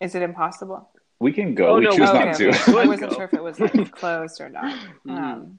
[0.00, 0.88] Is it impossible?
[1.20, 1.66] We can go.
[1.74, 2.52] Oh, we no, choose we not can.
[2.52, 2.78] to.
[2.80, 4.74] I wasn't sure if it was like closed or not.
[5.06, 5.10] Mhm.
[5.18, 5.58] Um,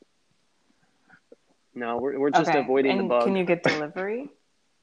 [1.75, 2.59] No, we're, we're just okay.
[2.59, 3.25] avoiding and the bug.
[3.25, 4.29] Can you get delivery,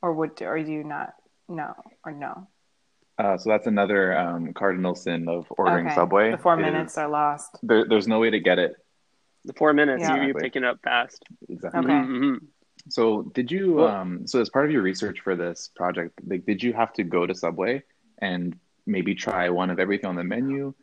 [0.03, 1.15] or would or do you not?
[1.49, 1.75] No
[2.05, 2.47] or no?
[3.19, 5.95] Uh, so that's another um, cardinal sin of ordering okay.
[5.95, 6.31] Subway.
[6.31, 7.59] The four minutes are lost.
[7.63, 8.77] There, there's no way to get it
[9.45, 10.17] the four minutes, Yeah.
[10.17, 10.43] you, you're Exactly.
[10.49, 11.25] picking up fast.
[11.49, 11.81] exactly.
[11.81, 11.93] Okay.
[11.93, 12.39] Mhm.
[12.89, 16.45] So did you Well- um so as part of your research for this project, like
[16.47, 17.83] did you have to go to Subway
[18.19, 20.75] and maybe try one of everything on the menu?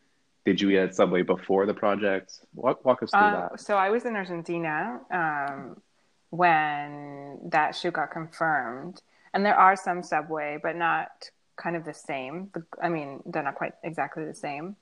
[0.45, 2.39] Did you eat at Subway before the project?
[2.55, 3.59] Walk walk us through Uh, that.
[3.59, 5.81] so I was in Argentina um,
[6.29, 9.01] when that shoot got confirmed,
[9.33, 12.51] and there are some Subway, but not kind of the same.
[12.81, 14.75] I mean, they're not quite exactly the same.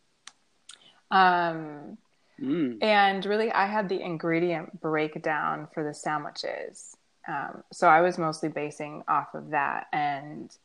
[1.12, 1.98] Um,
[2.40, 2.84] Mm.
[2.84, 6.98] and really, I had the ingredient breakdown for the sandwiches.
[7.28, 9.88] Um, so I was mostly basing off of that.
[9.94, 10.56] And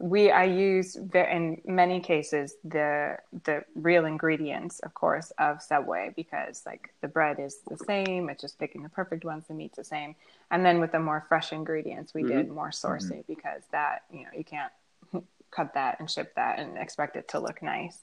[0.00, 6.62] we, I use in many cases the the real ingredients, of course, of Subway because
[6.64, 8.30] like the bread is the same.
[8.30, 9.44] It's just picking the perfect ones.
[9.46, 10.16] The meat's the same.
[10.50, 14.30] And then with the more fresh ingredients, we did more sourcing because that you know
[14.34, 14.72] you can't
[15.50, 17.98] cut that and ship that and expect it to look nice.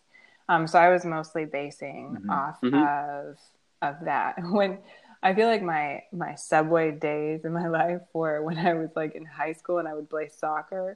[0.49, 2.29] Um, so I was mostly basing Mhm.
[2.29, 2.73] off Mhm.
[2.73, 3.39] of
[3.81, 4.35] of that.
[4.51, 4.77] When
[5.23, 9.15] I feel like my my subway days in my life were when I was like
[9.15, 10.95] in high school and I would play soccer,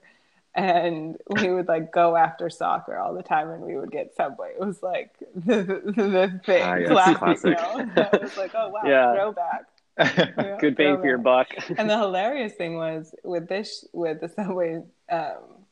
[0.56, 4.52] and we would like go after soccer all the time, and we would get subway.
[4.60, 5.64] It was like the
[5.96, 7.18] the, the thing, Ah, yes, classic.
[7.18, 7.46] classic.
[7.46, 8.10] You know?
[8.14, 9.14] It was like, oh wow, Yeah.
[9.14, 9.66] throwback.
[10.38, 11.48] Yeah, Good bang for your buck.
[11.78, 15.66] and the hilarious thing was with this with the subway um,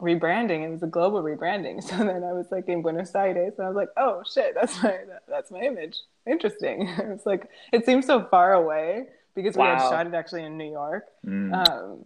[0.00, 0.64] rebranding.
[0.64, 1.82] It was a global rebranding.
[1.82, 4.82] So then I was like in Buenos Aires, and I was like, oh shit, that's
[4.82, 5.98] my that's my image.
[6.26, 6.88] Interesting.
[6.98, 10.70] It's like it seems so far away because we had shot it actually in New
[10.70, 11.06] York.
[11.26, 11.68] Mm.
[11.68, 12.04] Um,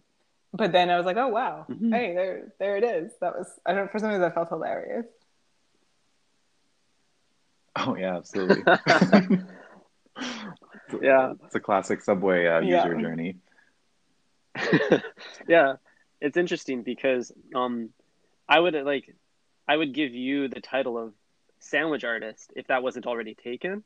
[0.54, 1.92] but then I was like, oh wow, Mhm.
[1.92, 3.12] hey, there there it is.
[3.20, 5.06] That was I don't for some reason that felt hilarious.
[7.76, 8.62] Oh yeah, absolutely.
[11.02, 11.32] Yeah.
[11.44, 12.84] it's a classic subway uh, Yeah.
[12.86, 13.36] user journey.
[15.48, 15.74] yeah,
[16.20, 17.90] it's interesting because um,
[18.48, 19.16] I would like,
[19.66, 21.12] I would give you the title of
[21.58, 23.82] sandwich artist if that wasn't already taken.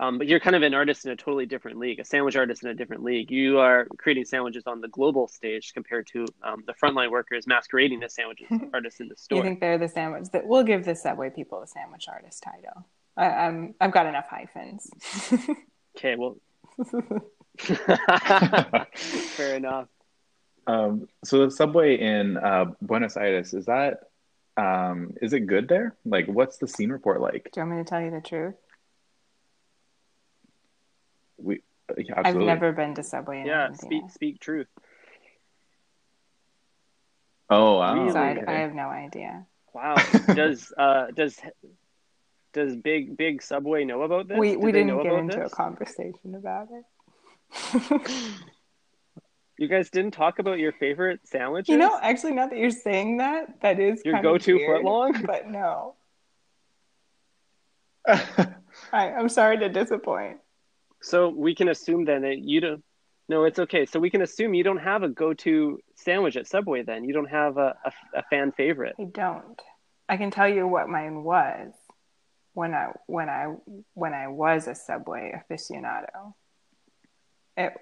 [0.00, 2.62] Um, but you're kind of an artist in a totally different league, a sandwich artist
[2.62, 3.32] in a different league.
[3.32, 8.02] You are creating sandwiches on the global stage compared to um, the frontline workers masquerading
[8.04, 9.38] as sandwiches artists in the Do store.
[9.38, 12.86] you think they're the sandwich that we'll give the Subway people a sandwich artist title?
[13.16, 14.88] I, I'm I've got enough hyphens.
[15.96, 16.36] Okay, well,
[19.36, 19.88] fair enough.
[20.68, 24.00] Um, so the subway in uh, Buenos Aires is that
[24.56, 25.96] um, is it good there?
[26.04, 27.50] Like, what's the scene report like?
[27.52, 28.54] Do you want me to tell you the truth?
[31.38, 31.60] We
[31.96, 34.02] yeah, I've never been to Subway in Yeah, Argentina.
[34.08, 34.66] speak speak truth.
[37.48, 37.94] Oh wow.
[37.94, 38.12] Really?
[38.12, 38.44] So I, Okay.
[38.46, 39.46] I have no idea.
[39.72, 39.96] Wow.
[40.34, 41.40] does uh does
[42.52, 44.38] does big big Subway know about this?
[44.38, 45.52] we we didn't get into this?
[45.52, 46.84] a conversation about it.
[49.60, 51.68] You guys didn't talk about your favorite sandwiches.
[51.72, 55.26] you know, actually, now that you're saying that, that is Your kind go-to weird, footlong?
[55.26, 55.96] But no,
[58.06, 58.54] I,
[58.92, 60.38] I'm sorry to disappoint.
[61.00, 62.84] So we can assume then that you don't.
[63.28, 63.84] No, it's okay.
[63.84, 66.82] So we can assume you don't have a go-to sandwich at Subway.
[66.82, 68.94] Then you don't have a, a, a fan favorite.
[68.98, 69.60] I don't.
[70.08, 71.72] I can tell you what mine was
[72.54, 73.54] when I when I
[73.94, 76.34] when I was a Subway aficionado.
[77.56, 77.72] It,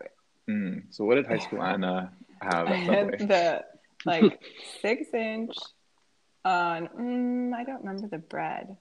[0.48, 3.26] Mm, so what did high school Anna have I at had Subway?
[3.26, 3.64] the
[4.04, 4.40] like
[4.80, 5.56] six inch
[6.44, 6.88] on.
[6.88, 8.76] Mm, I don't remember the bread.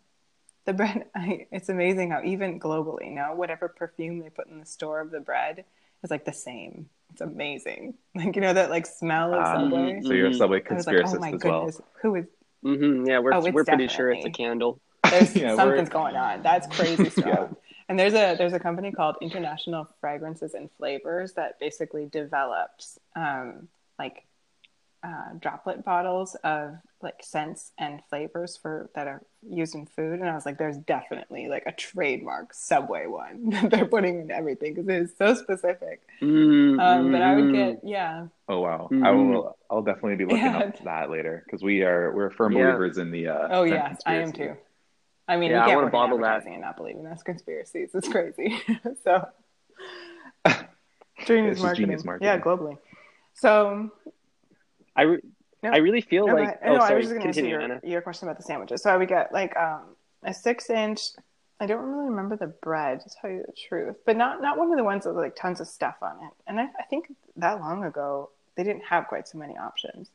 [0.65, 1.05] The bread.
[1.15, 5.11] I, it's amazing how even globally now, whatever perfume they put in the store of
[5.11, 5.63] the bread
[6.03, 6.89] is like the same.
[7.11, 7.95] It's amazing.
[8.15, 10.01] Like you know that like smell of Ah, Subway.
[10.03, 10.33] So you're a.
[10.33, 11.59] Subway I was like, conspiracist oh my as well.
[11.65, 12.25] goodness, who is?
[12.63, 14.79] hmm yeah, we're Oh, we're pretty sure it's a candle.
[15.09, 16.41] There's Yeah, we're- something's going on.
[16.41, 17.47] That's crazy stuff Yeah.
[17.87, 23.67] And there's a there's a company called International Fragrances and Flavors that basically develops um,
[23.99, 24.25] like
[25.05, 30.19] uh, droplet bottles of like scents and flavors for that are used in food.
[30.19, 34.31] And I was like, there's definitely like a trademark Subway one that they're putting in
[34.31, 36.01] everything because it is so specific.
[36.21, 38.27] Mm, Um, but I would get yeah.
[38.49, 38.89] Oh wow.
[38.91, 39.05] Mhm.
[39.05, 39.57] I will.
[39.69, 40.57] I'll definitely be looking Yeah.
[40.57, 42.71] up that later because we are we're firm Yeah.
[42.71, 43.27] believers in the.
[43.27, 44.55] Uh, Oh scent yes, I am too.
[45.27, 46.25] I mean, Yeah, I you can't wanna work in bottle that.
[46.25, 47.91] advertising and not believe in those conspiracies.
[47.93, 48.59] It's crazy.
[49.03, 49.27] so,
[51.25, 51.85] genius It's marketing.
[51.87, 52.27] genius marketing.
[52.27, 52.77] Yeah, globally.
[53.33, 53.91] So,
[54.95, 55.21] I re-
[55.63, 55.71] No.
[55.71, 56.59] I really feel no, like.
[56.61, 56.97] but- oh, no, I sorry.
[56.97, 57.79] was just going to answer Continue, your, Anna.
[57.83, 58.81] your question about the sandwiches.
[58.83, 61.01] So I would get like um, a six inch.
[61.59, 64.71] I don't really remember the bread to tell you the truth, but not not one
[64.71, 66.31] of the ones with like tons of stuff on it.
[66.47, 70.09] And I, I think that long ago they didn't have quite so many options.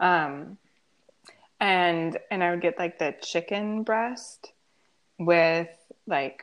[0.00, 0.58] Um,
[1.60, 4.52] and and I would get like the chicken breast
[5.18, 5.68] with
[6.06, 6.42] like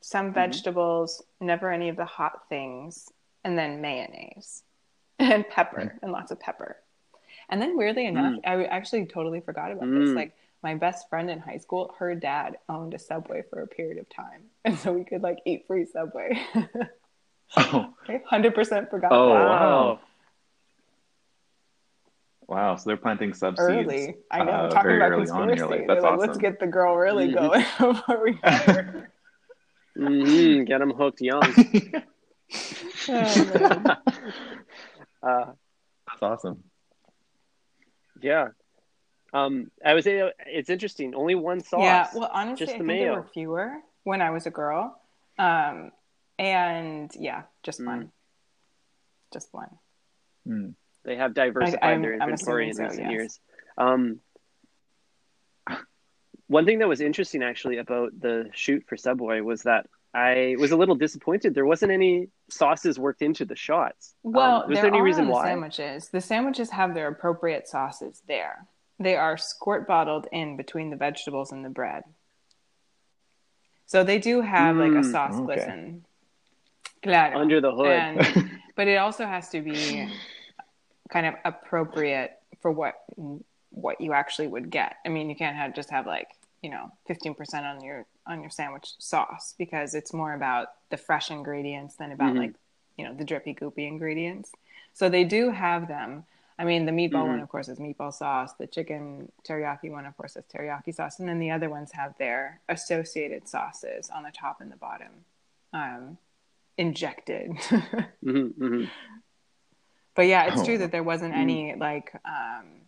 [0.00, 3.08] some vegetables, never any of the hot things,
[3.44, 4.62] and then mayonnaise
[5.18, 6.76] and pepper and lots of pepper.
[7.48, 10.10] And then weirdly enough, I actually totally forgot about this.
[10.10, 10.14] Mm.
[10.16, 13.98] Like my best friend in high school, her dad owned a Subway for a period
[13.98, 16.40] of time, and so we could like eat free Subway.
[17.54, 17.92] Oh
[18.26, 19.12] Hundred percent forgot.
[19.12, 20.00] Oh, about wow.
[22.48, 22.76] wow.
[22.76, 23.66] So they're planting sub that.
[23.66, 23.86] seeds.
[23.92, 24.14] early.
[24.30, 24.52] I know.
[24.52, 25.56] uh, talking about on conspiracy.
[25.58, 25.84] your life.
[25.86, 26.28] That's like, awesome.
[26.28, 27.34] let's get the girl really Mhm.
[27.34, 27.60] going
[27.94, 29.12] before we hire.
[29.98, 31.42] Mhm, Get them hooked young.
[33.08, 33.84] Oh,
[35.22, 35.44] uh,
[36.08, 36.64] That's awesome.
[38.22, 38.48] Yeah.
[39.34, 40.04] Um, I was.
[40.06, 41.14] It's interesting.
[41.14, 41.80] Only one sauce.
[41.82, 45.00] Yeah, well, honestly, Just I the think there were fewer when I was a girl,
[45.38, 45.90] um,
[46.38, 47.86] and yeah, just Mm.
[47.86, 48.12] one,
[49.32, 49.70] just one.
[50.46, 50.68] Hmm.
[51.04, 53.12] They have diversified I- I'm- their I'm inventory in assuming so, recent yes.
[53.12, 53.40] years.
[53.78, 54.20] Um,
[56.48, 60.72] one thing that was interesting actually about the shoot for Subway was that I was
[60.72, 64.14] a little disappointed there wasn't any sauces worked into the shots.
[64.24, 65.44] Um, Well, was there there any are reason the why?
[65.44, 66.08] sandwiches.
[66.10, 68.66] The sandwiches have their appropriate sauces there.
[68.98, 72.04] They are squirt bottled in between the vegetables and the bread.
[73.86, 75.44] So they do have like a Mm, sauce okay.
[75.46, 76.04] glisten.
[77.02, 77.38] Claro.
[77.38, 77.86] Under the hood.
[77.88, 80.06] And, but it also has to be
[81.10, 82.94] kind of appropriate for what
[83.70, 84.96] what you actually would get.
[85.06, 86.28] I mean, you can't have just have like
[86.62, 91.30] you know 15% on your on your sandwich sauce because it's more about the fresh
[91.30, 92.38] ingredients than about Mhm.
[92.38, 92.54] like
[92.96, 94.52] you know the drippy goopy ingredients.
[94.94, 96.24] So they do have them.
[96.58, 97.28] I mean, the meatball Mhm.
[97.28, 98.52] one, of course, is meatball sauce.
[98.54, 102.16] The chicken teriyaki one, of course, is teriyaki sauce, and then the other ones have
[102.18, 105.24] their associated sauces on the top and the bottom,
[105.72, 106.18] um,
[106.76, 107.52] injected.
[108.22, 108.84] hmm hmm
[110.14, 110.64] But yeah, it's Oh.
[110.66, 112.82] true that there wasn't any like um,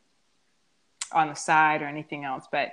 [1.10, 2.46] on the side or anything else.
[2.52, 2.72] But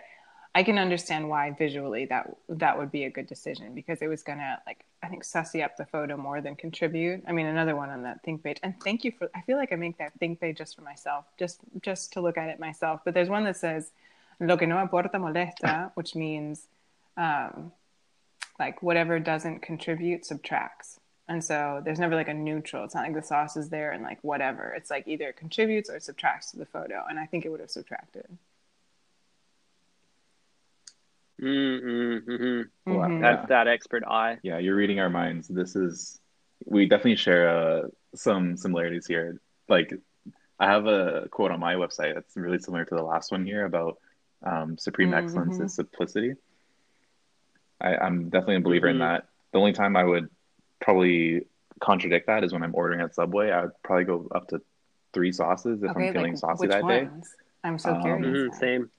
[0.53, 4.21] I can understand why visually that that would be a good decision because it was
[4.21, 7.23] gonna like I think sussy up the photo more than contribute.
[7.27, 8.57] I mean, another one on that think page.
[8.61, 9.29] And thank you for.
[9.33, 12.37] I feel like I make that think page just for myself, just just to look
[12.37, 13.01] at it myself.
[13.05, 13.91] But there's one that says
[14.39, 16.67] "Lo que no aporta molesta," which means
[17.15, 17.71] um,
[18.59, 20.99] like whatever doesn't contribute subtracts.
[21.29, 22.83] And so there's never like a neutral.
[22.83, 24.73] It's not like the sauce is there and like whatever.
[24.75, 27.05] It's like either it contributes or it subtracts to the photo.
[27.09, 28.27] And I think it would have subtracted.
[31.41, 32.61] Mm-hmm.
[32.93, 33.07] Wow.
[33.07, 33.21] Mhm.
[33.21, 34.37] That that expert eye.
[34.43, 35.47] Yeah, you're reading our minds.
[35.47, 36.19] This is
[36.65, 37.81] we definitely share uh,
[38.15, 39.41] some similarities here.
[39.67, 39.91] Like
[40.59, 43.65] I have a quote on my website that's really similar to the last one here
[43.65, 43.97] about
[44.43, 45.17] um, supreme Mhm.
[45.17, 46.33] excellence is simplicity.
[47.79, 48.99] I, I'm definitely a believer in Mhm.
[48.99, 49.27] that.
[49.53, 50.29] The only time I would
[50.79, 51.47] probably
[51.79, 53.49] contradict that is when I'm ordering at Subway.
[53.49, 54.61] I would probably go up to
[55.13, 57.09] three sauces if I'm feeling like saucy which that day.
[57.63, 58.27] I'm so Um, curious.
[58.27, 58.53] Mhm, now.
[58.53, 58.91] Same.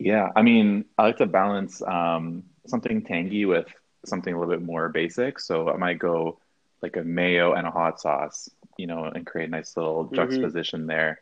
[0.00, 3.68] Yeah, I mean, I like to balance um, something tangy with
[4.06, 5.40] something a little bit more basic.
[5.40, 6.40] So I might go
[6.82, 10.14] like a mayo and a hot sauce, you know, and create a nice little Mhm.
[10.16, 11.20] juxtaposition there.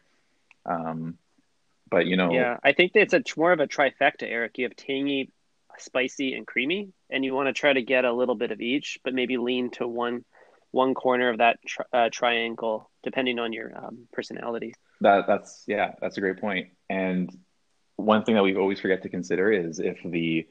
[0.67, 1.19] Um,
[1.91, 4.59] but you know, Yeah, I think it's a more of a trifecta, Eric.
[4.59, 5.33] You have tangy,
[5.79, 8.99] spicy, and creamy, and you want to try to get a little bit of each,
[9.05, 10.25] but maybe lean to one
[10.71, 14.75] one corner of that tri- uh, triangle, depending on your um, personality.
[15.01, 16.69] that that's yeah, that's a great point.
[16.91, 17.31] And
[17.98, 20.46] one thing that we always forget to consider is if the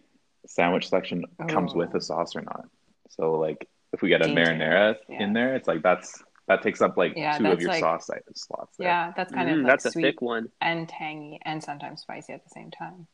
[0.45, 1.97] sandwich section comes with Oh.
[1.97, 2.65] a sauce or not.
[3.09, 5.23] So like if we get a Dangerous, marinara yeah.
[5.23, 8.05] in there, it's like that's that takes up like Yeah, two of your like- sauce
[8.07, 8.87] site- slots there.
[8.89, 10.49] Yeah, that's kind Mm, of like that's a sweet thick one.
[10.61, 13.07] and tangy and sometimes spicy at the same time.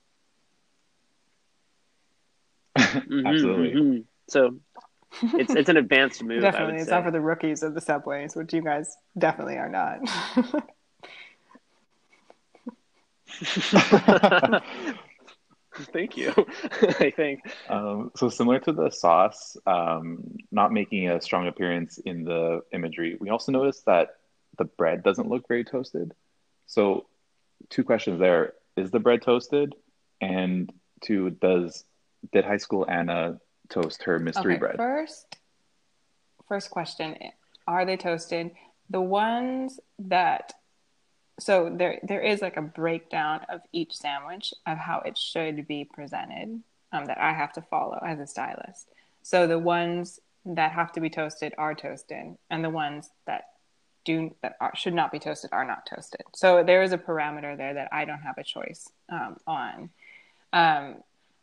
[2.77, 3.81] Mhm, Absolutely.
[3.81, 4.03] mhm.
[4.29, 4.59] So
[5.39, 6.39] it's it's an advanced move.
[6.39, 6.95] I definitely, would it's say.
[6.95, 9.99] not for the rookies of the subways, which you guys definitely are not.
[15.91, 16.33] Thank you.
[16.99, 17.41] I think.
[17.69, 23.17] Um, so similar to the sauce, um, not making a strong appearance in the imagery,
[23.19, 24.17] we also noticed that
[24.57, 26.13] the bread doesn't look very toasted.
[26.67, 27.07] So
[27.69, 28.53] two questions there.
[28.75, 29.75] Is the bread toasted?
[30.21, 31.85] And two, does
[32.31, 34.77] did high school Anna toast her mystery okay, bread?
[34.77, 35.37] first,
[36.47, 37.17] first question:
[37.67, 38.51] Are they toasted?
[38.89, 40.53] The ones that
[41.39, 45.83] so there there is like a breakdown of each sandwich of how it should be
[45.85, 48.89] presented um, that I have to follow as a stylist.
[49.23, 53.45] So the ones that have to be toasted are toasted, and the ones that
[54.05, 56.21] do that are, should not be toasted are not toasted.
[56.35, 59.89] So there is a parameter there that I don't have a choice um, on.
[60.51, 60.97] Um,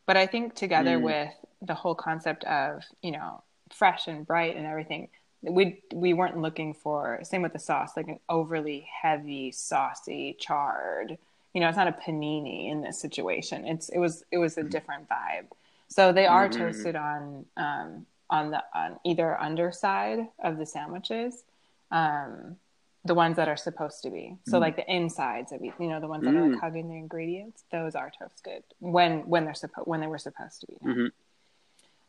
[0.05, 1.03] but I think together Mm.
[1.03, 5.09] with the whole concept of you know fresh and bright and everything,
[5.41, 11.17] we we weren't looking for same with the sauce like an overly heavy, saucy, charred.
[11.53, 13.65] You know, it's not a panini in this situation.
[13.67, 15.47] It's it was it was a different vibe.
[15.87, 16.57] So they are Mhm.
[16.57, 21.43] toasted on um, on the on either underside of the sandwiches,
[21.91, 22.57] um,
[23.03, 24.37] the ones that are supposed to be.
[24.45, 24.61] So Mm.
[24.61, 26.51] like the insides of each, you know, the ones that are Mm.
[26.51, 30.61] like hugging the ingredients, those are toasted when when they're supposed when they were supposed
[30.61, 30.75] to be.
[30.81, 31.07] hmm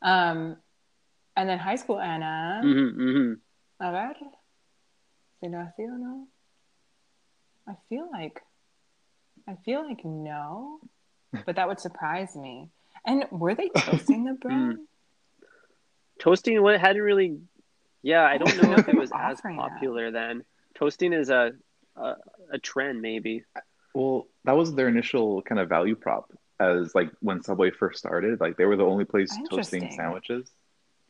[0.02, 0.56] Um,
[1.36, 3.32] and then high school Anna, hmm hmm
[3.80, 4.14] a ver,
[5.40, 6.28] si lo así o no.
[7.66, 8.40] I feel like,
[9.48, 10.80] I feel like no,
[11.46, 12.70] but that would surprise me.
[13.06, 14.76] And were they toasting the bread?
[16.20, 17.38] Toasting what hadn't really.
[18.02, 19.70] Yeah, I don't know if it was as Offering that.
[19.70, 20.44] popular then.
[20.74, 21.52] Toasting is a
[21.96, 22.14] a,
[22.52, 23.44] a trend, maybe.
[23.94, 28.40] Well, that was their initial kind of value prop as like when Subway first started,
[28.40, 30.50] like they were the only place toasting sandwiches,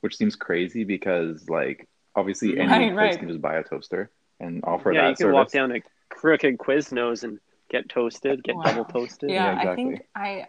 [0.02, 3.18] which seems crazy because like obviously any Right, place right.
[3.18, 4.10] can just buy a toaster
[4.40, 5.34] and offer yeah, that you can service.
[5.34, 7.38] walk down a crooked Quiznos and
[7.70, 8.62] get toasted, get Wow.
[8.64, 9.30] double toasted.
[9.30, 10.46] Yeah, Yeah, I think I,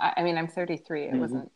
[0.00, 1.04] I, I mean, I'm 33.
[1.04, 1.18] It Mhm.
[1.20, 1.52] wasn't,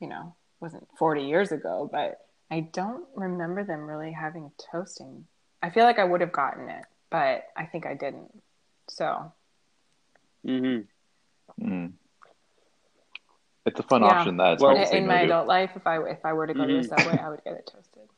[0.00, 5.26] you know, wasn't 40 years ago, but I don't remember them really having toasting.
[5.62, 8.42] I feel like I would have gotten it, but I think I didn't.
[8.88, 9.32] So
[10.46, 11.70] Mm-hmm.
[11.70, 11.92] Mm.
[13.66, 14.08] It's a fun Yeah.
[14.08, 15.24] option that it's Well, hard to say in no my to.
[15.26, 16.88] adult life, if I if I were to go to a Mhm.
[16.88, 18.08] subway, I would get it toasted.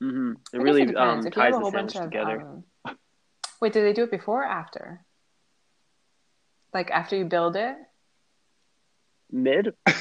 [0.00, 0.98] hmm It I guess it really depends.
[0.98, 2.40] um, if you ties have a the whole bunch sandwich of together.
[2.86, 2.98] um,
[3.60, 5.04] wait, do they do it before or after?
[6.74, 7.76] Like after you build it?
[9.30, 9.74] Mid.
[9.86, 9.92] I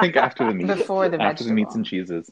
[0.00, 2.30] think after the meat, Before the after the meats and cheeses.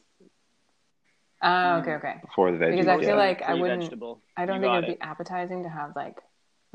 [1.41, 2.15] Oh, okay, okay.
[2.21, 2.71] before the veggies.
[2.71, 3.07] Because I yeah.
[3.07, 4.21] feel like I wouldn't- vegetable.
[4.37, 6.17] I don't You think it got would be appetizing to have like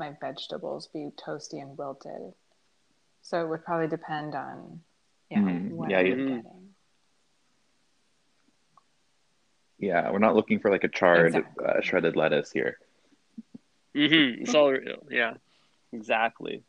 [0.01, 2.33] my vegetables be toasty and wilted.
[3.21, 4.81] So it would probably depend on
[5.29, 5.71] yeah, Mhm.
[5.71, 6.73] what Yeah, I'm you- getting.
[9.79, 11.65] yeah, we're not looking for like a charred Exactly.
[11.65, 12.77] uh, shredded lettuce here.
[13.95, 14.43] Mm-hmm.
[14.43, 15.03] It's all real.
[15.09, 15.33] yeah,
[15.91, 16.63] exactly.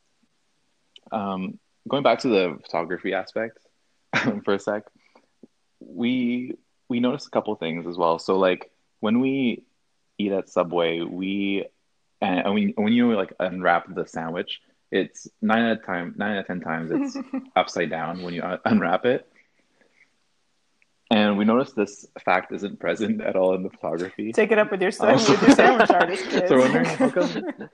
[1.10, 1.58] Um,
[1.88, 3.58] going back to the photography aspect
[4.44, 4.84] for a sec,
[5.80, 6.54] we
[6.88, 8.18] we noticed a couple things as well.
[8.18, 8.70] So like
[9.00, 9.64] when we
[10.18, 11.66] eat at Subway, we
[12.22, 14.60] and we, when you like unwrap the sandwich,
[14.90, 17.16] it's nine out of time nine out of ten times it's
[17.56, 19.26] upside down when you un- unwrap it.
[21.10, 24.32] And we noticed this fact isn't present at all in the photography.
[24.32, 25.30] Take it up with your son, Oh.
[25.30, 26.48] with your sandwich artist kids.
[26.48, 27.44] So wondering how come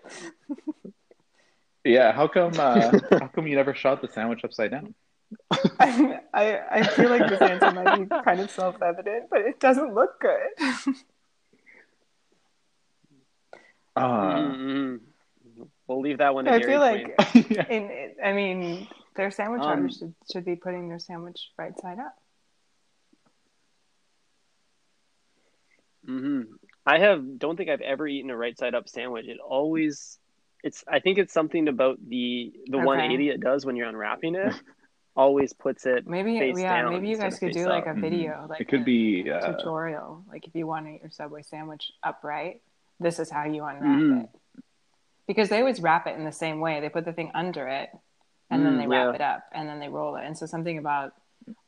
[1.85, 4.95] Yeah, how come uh, how come you never shot the sandwich upside down?
[5.79, 9.95] I, I I feel like this answer might be kind of self-evident, but it doesn't
[9.95, 10.95] look good.
[14.03, 15.01] Uh, Mhm.
[15.87, 16.47] We'll leave that one.
[16.47, 17.15] I Dairy feel like
[17.51, 17.67] yeah.
[17.69, 18.87] in I mean
[19.17, 22.15] their sandwich Um, artists should, should be putting their sandwich right side up.
[26.07, 26.43] hmm
[26.87, 29.27] I have don't think I've ever eaten a right side up sandwich.
[29.27, 30.19] It always
[30.65, 32.87] it's I think it's something about the the Okay.
[32.87, 34.55] 180 it does when you're unwrapping it.
[35.17, 37.97] always puts it Maybe face yeah, down maybe you guys could face do like up.
[37.97, 38.01] a Mhm.
[38.01, 40.25] video, like it could a be uh, tutorial.
[40.31, 42.63] Like if you want to eat your Subway sandwich upright,
[43.01, 44.25] this is how you unwrap Mhm.
[44.25, 44.31] it.
[45.27, 46.81] Because they always wrap it in the same way.
[46.81, 47.91] They put the thing under it,
[48.51, 49.15] and then Mm, they wrap yeah.
[49.15, 50.25] it up, and then they roll it.
[50.25, 51.13] And so something about,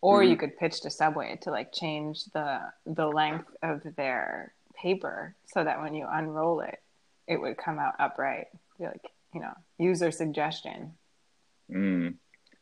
[0.01, 0.31] or Mhm.
[0.31, 5.62] you could pitch to Subway to like change the the length of their paper so
[5.62, 6.83] that when you unroll it,
[7.26, 8.49] it would come out upright.
[8.78, 10.97] Be like you know, user suggestion.
[11.70, 12.16] mm,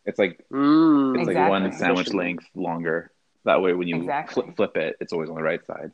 [0.04, 1.18] it's like Mm.
[1.18, 3.12] it's like one sandwich length longer.
[3.44, 4.42] That way, when you Exactly.
[4.42, 5.92] flip, flip it, it's always on the right side.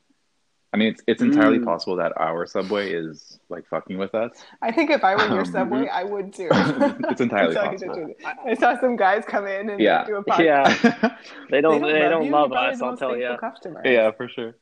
[0.74, 1.64] I mean, it's it's entirely Mm.
[1.64, 4.32] possible that our subway is like fucking with us.
[4.60, 6.48] I think if I were your Um, Subway, I would too.
[6.52, 7.86] it's entirely I'm telling you the
[8.24, 8.44] possible.
[8.44, 10.04] I saw some guys come in and Yeah.
[10.04, 10.82] do a podcast.
[10.82, 11.16] Yeah,
[11.50, 12.32] they don't they don't you.
[12.32, 12.82] love, You're probably us.
[12.82, 13.38] I'll tell faithful you.
[13.38, 13.82] Customer.
[13.84, 14.56] yeah, for sure.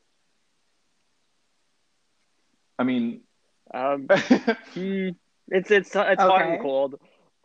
[2.77, 3.21] I mean,
[3.73, 5.09] Um, hmm,
[5.47, 6.95] it's it's it's hot and cold,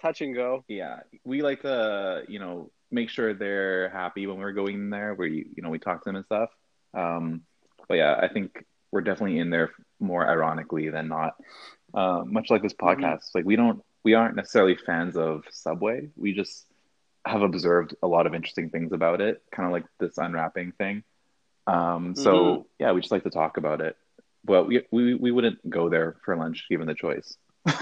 [0.03, 0.65] touch and go.
[0.69, 5.15] yeah, we like to you know make sure they're happy when we're going in there.
[5.15, 6.51] We you know we talk to them and stuff.
[6.95, 7.43] Um,
[7.89, 9.71] but yeah, I think we're definitely in there
[10.01, 11.35] more ironically than not.
[11.95, 16.09] Uh, much like this podcast, like we don't we aren't necessarily fans of Subway.
[16.17, 16.67] We just
[17.27, 21.03] have observed a lot of interesting things about it, kind of like this unwrapping thing.
[21.67, 22.65] Um, so Mhm.
[22.79, 23.97] yeah, we just like to talk about it.
[24.45, 27.37] But we, we we wouldn't go there for lunch given the choice.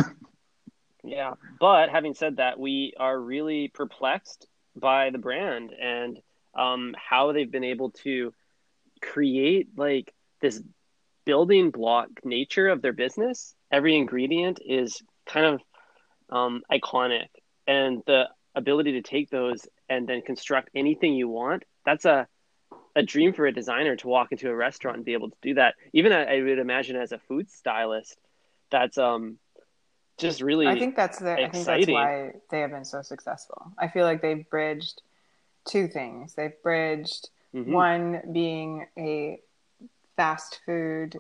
[1.05, 6.19] Yeah, but having said that, we are really perplexed by the brand and
[6.55, 8.33] um, how they've been able to
[9.01, 10.63] create like this
[11.25, 13.55] building block nature of their business.
[13.71, 15.61] Every ingredient is kind of
[16.31, 17.29] um, iconic,
[17.67, 21.65] and the ability to take those and then construct anything you want.
[21.85, 22.27] That's a
[22.95, 25.55] a dream for a designer to walk into a restaurant and be able to do
[25.55, 25.75] that.
[25.93, 28.19] Even I, I would imagine as a food stylist,
[28.71, 29.39] that's um
[30.19, 33.71] just really I think that's the, I think that's why they have been so successful.
[33.79, 35.03] I feel like they've bridged
[35.67, 36.35] two things.
[36.35, 37.73] They've bridged Mhm.
[37.73, 39.41] one being a
[40.17, 41.17] fast food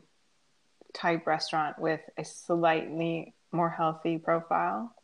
[0.93, 4.95] type restaurant with a slightly more healthy profile,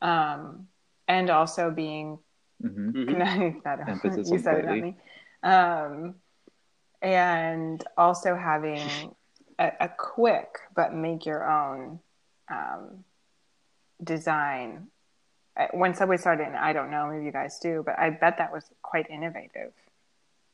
[0.00, 0.68] um,
[1.08, 2.18] and also being
[2.60, 3.62] hmm Mhm.
[3.62, 4.96] Don't- Emphasis you said it, not me.
[5.42, 6.20] Um,
[7.02, 9.14] and also having
[9.58, 12.00] a, a quick but make your own
[12.48, 13.04] um,
[14.02, 14.88] design.
[15.56, 18.38] Uh, When Subway started, and I don't know, maybe you guys do, but I bet
[18.38, 19.72] that was quite innovative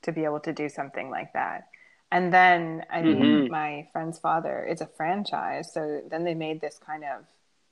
[0.07, 1.69] to be able to do something like that.
[2.11, 3.51] And then, I mean, Mhm.
[3.51, 7.25] my friend's father is a franchise, so then they made this kind of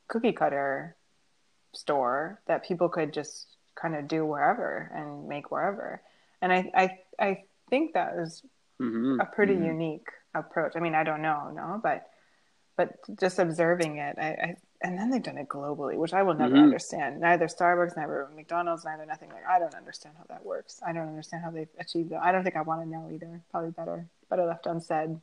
[0.08, 0.96] cookie cutter
[1.72, 6.02] store that people could just kind of do wherever and make wherever.
[6.42, 8.42] And I, I, I think that was
[8.80, 9.20] Mhm.
[9.20, 9.66] a pretty Mhm.
[9.66, 10.72] unique approach.
[10.76, 12.10] I mean, I don't know, no, but
[12.76, 16.34] but just observing it, I, I and then they've done it globally, which I will
[16.34, 16.62] never Mhm.
[16.64, 17.20] understand.
[17.20, 19.46] Neither Starbucks, neither McDonald's, neither nothing like.
[19.46, 20.80] I don't understand how that works.
[20.86, 22.18] I don't understand how they've achieved it.
[22.20, 23.40] I don't think I want to know either.
[23.50, 25.20] Probably better, better left unsaid.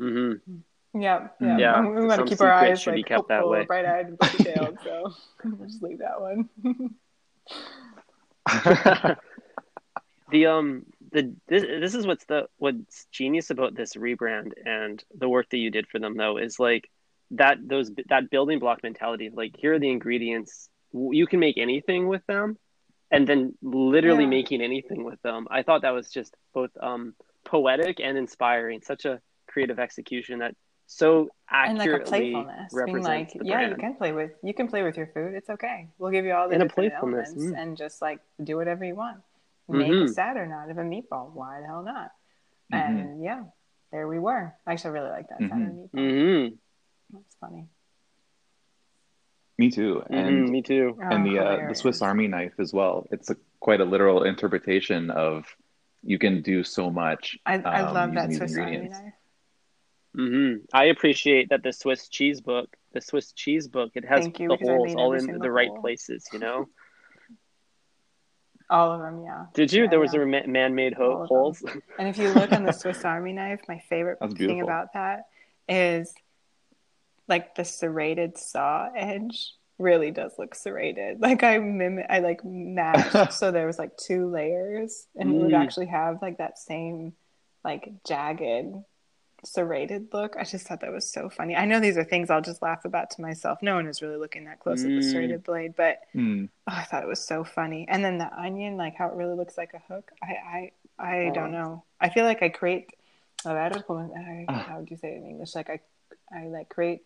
[0.00, 0.58] Mm-hmm.
[1.00, 1.58] Yeah, yeah.
[1.58, 3.64] Yeah, we want to keep our eyes like kept that way.
[3.64, 4.78] bright-eyed, and bushy-tailed.
[4.84, 5.12] so
[5.44, 6.48] we'll just leave that one.
[10.30, 15.28] the um the this, this is what's the what's genius about this rebrand and the
[15.28, 16.88] work that you did for them though is like
[17.32, 22.06] that those that building block mentality like here are the ingredients you can make anything
[22.06, 22.56] with them
[23.10, 24.30] and then literally Yeah.
[24.30, 27.14] making anything with them i thought that was just both um
[27.44, 28.80] poetic and inspiring.
[28.82, 30.56] Such a creative execution that
[30.86, 34.32] so and like a accurately playfulness, being represents like, the yeah, you can play with
[34.42, 35.34] you can play with your food.
[35.34, 35.88] It's okay.
[35.98, 37.60] We'll give you all the And a playfulness, elements mm.
[37.60, 39.18] and just like do whatever you want.
[39.68, 40.10] Make a Mhm.
[40.10, 41.32] Saturn out of a meatball.
[41.32, 42.12] Why the hell not?
[42.72, 42.78] Mhm.
[42.78, 43.44] And yeah,
[43.92, 44.54] there we were.
[44.66, 45.48] Actually, I really like that Mhm.
[45.50, 46.58] Saturn meatball.
[47.14, 47.22] Mm-hmm.
[47.22, 47.68] That's funny.
[49.58, 50.02] Me too.
[50.10, 50.98] And Mhm, me too.
[51.00, 51.74] and Oh, the uh, the.
[51.74, 53.06] Swiss Army knife as well.
[53.10, 55.44] It's a, quite a literal interpretation of
[56.02, 57.38] you can do so much.
[57.46, 58.98] I, I um, love that Swiss Army ingredients.
[58.98, 59.14] knife.
[60.16, 64.40] hmm I appreciate that the Swiss cheese book, the Swiss cheese book, it has Thank
[64.40, 65.80] you, the because holes all in single the right hole.
[65.80, 66.26] places.
[66.32, 66.68] You know?
[68.70, 69.44] All of them, yeah.
[69.52, 69.84] Did you?
[69.84, 70.22] Yeah, there was yeah.
[70.22, 71.62] a ma- man-made All ho- holes.
[71.98, 75.26] And if you look on the Swiss Army knife, my favorite thing about that
[75.68, 76.14] is
[77.28, 81.20] like the serrated saw edge really does look serrated.
[81.20, 85.52] Like I mim- I like matched so there was like two layers and it would
[85.52, 85.58] Mm.
[85.62, 87.14] actually have like that same
[87.64, 88.74] like jagged
[89.44, 90.36] serrated look.
[90.38, 91.54] I just thought that was so funny.
[91.54, 93.58] I know these are things I'll just laugh about to myself.
[93.62, 95.12] No one is really looking that close at the Mm.
[95.12, 96.48] serrated blade, but Mm.
[96.66, 97.86] Oh, I thought it was so funny.
[97.88, 100.10] And then the onion, like how it really looks like a hook.
[100.22, 101.82] I I, I don't know.
[102.00, 102.88] I feel like I create.
[103.44, 105.54] a ver, como- I- How would you say it in English?
[105.54, 105.80] Like I,
[106.34, 107.02] I like create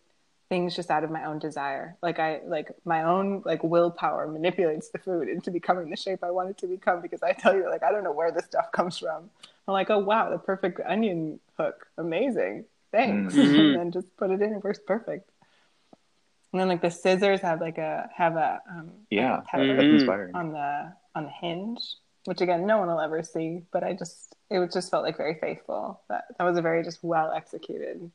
[0.48, 1.96] things just out of my own desire.
[2.02, 6.30] Like I like my own like willpower manipulates the food into becoming the shape I
[6.30, 7.00] want it to become.
[7.02, 9.30] Because I tell you, like I don't know where this stuff comes from.
[9.66, 13.34] I'm like, oh wow, the perfect onion hook, amazing, thanks.
[13.34, 13.58] Mhm.
[13.58, 14.54] and then just put it in.
[14.54, 15.30] It works perfect.
[16.52, 19.74] And then like the scissors have like a have a um, Yeah, like a pepper
[19.76, 20.34] that's Mhm.
[20.34, 23.64] on the on the hinge, which again no one will ever see.
[23.70, 26.00] But I just it just felt like very faithful.
[26.08, 28.10] That that was a very just well executed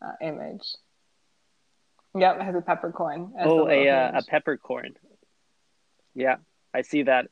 [0.00, 0.76] uh, image.
[2.16, 3.32] Yep, it has a peppercorn.
[3.38, 4.94] as oh, a uh, a peppercorn.
[6.14, 6.36] Yeah,
[6.72, 7.28] I see that.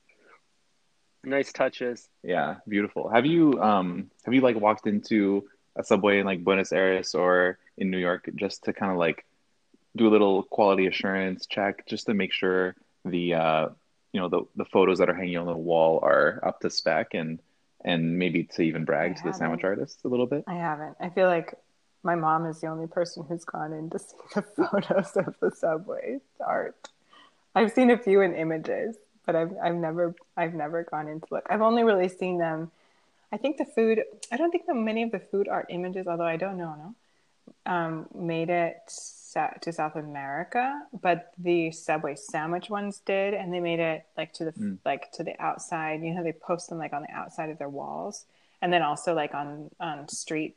[1.24, 2.09] Nice touches.
[2.22, 3.09] Yeah, beautiful.
[3.09, 7.59] Have you um have you like walked into a subway in like Buenos Aires or
[7.78, 9.24] in New York just to kind of like
[9.97, 13.68] do a little quality assurance check just to make sure the uh
[14.12, 17.14] you know the the photos that are hanging on the wall are up to spec
[17.14, 17.41] and
[17.85, 19.78] and maybe to even brag I to the sandwich haven't.
[19.80, 20.45] artists a little bit?
[20.47, 20.97] I haven't.
[21.01, 21.55] I feel like
[22.05, 25.50] my mom is the only person who's gone in to see the photos of the
[25.50, 26.88] subway art.
[27.55, 28.96] I've seen a few in images,
[29.26, 31.46] but I've I've never I've never gone in to look.
[31.48, 32.70] I've only really seen them.
[33.32, 34.02] I think the food.
[34.30, 36.94] I don't think that many of the food art images, although I don't know,
[37.66, 38.92] no, um, made it
[39.62, 40.82] to South America.
[41.00, 44.78] But the Subway sandwich ones did, and they made it like to the Mm.
[44.84, 46.02] like to the outside.
[46.02, 48.26] You know, they post them like on the outside of their walls,
[48.61, 50.57] and then also like on on street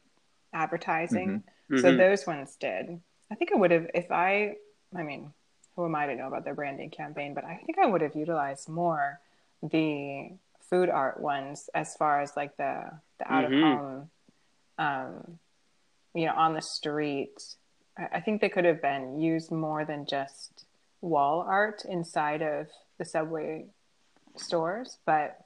[0.53, 1.43] advertising.
[1.75, 1.97] So Mhm.
[1.97, 3.01] those ones did.
[3.31, 4.55] I think I would have if I.
[4.95, 5.33] I mean,
[5.75, 7.33] who am I to know about their branding campaign?
[7.33, 9.19] But I think I would have utilized more
[9.61, 10.31] the
[10.61, 14.09] food art ones as far as like the the out of home,
[14.77, 15.39] um,
[16.13, 17.55] you know, on the street.
[17.97, 20.65] I, I think they could have been used more than just
[21.01, 22.67] wall art inside of
[22.97, 23.65] the subway
[24.35, 25.43] stores, but.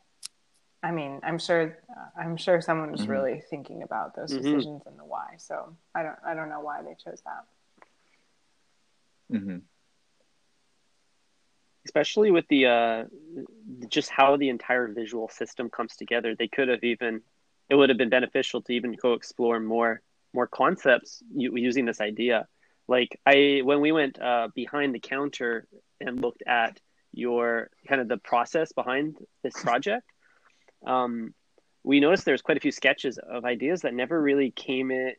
[0.83, 1.77] I mean, I'm sure.
[2.17, 3.09] I'm sure someone was Mhm.
[3.09, 4.37] really thinking about those Mhm.
[4.41, 5.35] decisions and the why.
[5.37, 6.17] So I don't.
[6.25, 7.45] I don't know why they chose that.
[9.31, 9.59] Mm-hmm.
[11.85, 13.05] especially with the uh,
[13.89, 16.35] just how the entire visual system comes together.
[16.35, 17.21] They could have even
[17.69, 20.01] it would have been beneficial to even go explore more
[20.33, 22.47] more concepts using this idea.
[22.87, 25.67] Like I when we went uh, behind the counter
[25.99, 26.79] and looked at
[27.13, 30.05] your kind of the process behind this project,
[30.85, 31.33] um,
[31.83, 35.13] we noticed there's quite a few sketches of ideas that never really came in,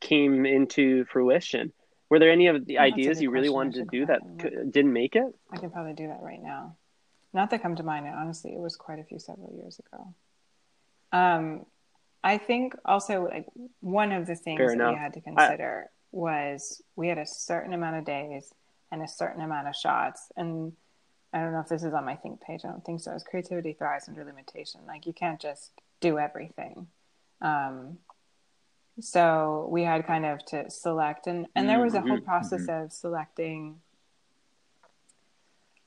[0.00, 1.72] came into fruition.
[2.08, 5.14] Were there any of the that's ideas you really wanted to do that didn't make
[5.14, 5.32] it?
[5.52, 6.76] I can probably do that right now.
[7.32, 8.06] Not that come to mind.
[8.08, 10.14] Honestly, it was quite a few several years ago.
[11.12, 11.66] Um,
[12.22, 13.46] I think also like
[13.80, 17.72] one of the things Fair that we had to consider was we had a certain
[17.72, 18.52] amount of days
[18.90, 20.32] and a certain amount of shots.
[20.36, 20.72] And
[21.32, 22.62] I don't know if this is on my think page.
[22.64, 23.12] I don't think so.
[23.12, 24.80] As creativity thrives under limitation.
[24.86, 26.88] Like you can't just do everything.
[27.40, 27.98] Um,
[29.00, 32.68] so we had kind of to select, and and there was a whole Mhm, process
[32.68, 33.80] of selecting.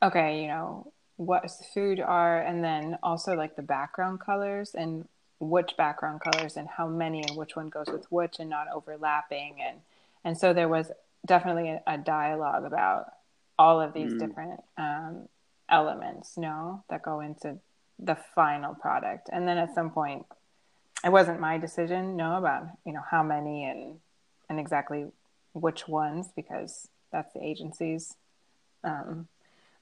[0.01, 5.07] Okay, you know what the food are, and then also like the background colors and
[5.39, 9.61] which background colors and how many and which one goes with which and not overlapping
[9.61, 9.81] and
[10.23, 10.89] and so there was
[11.25, 13.11] definitely a, a dialogue about
[13.59, 14.19] all of these Mm.
[14.19, 15.27] different um,
[15.73, 17.57] elements no that go into
[17.99, 20.25] the final product and then at some point
[21.03, 23.99] it wasn't my decision no about you know how many and
[24.49, 25.05] and exactly
[25.53, 28.15] which ones because that's the agency's
[28.83, 29.27] um,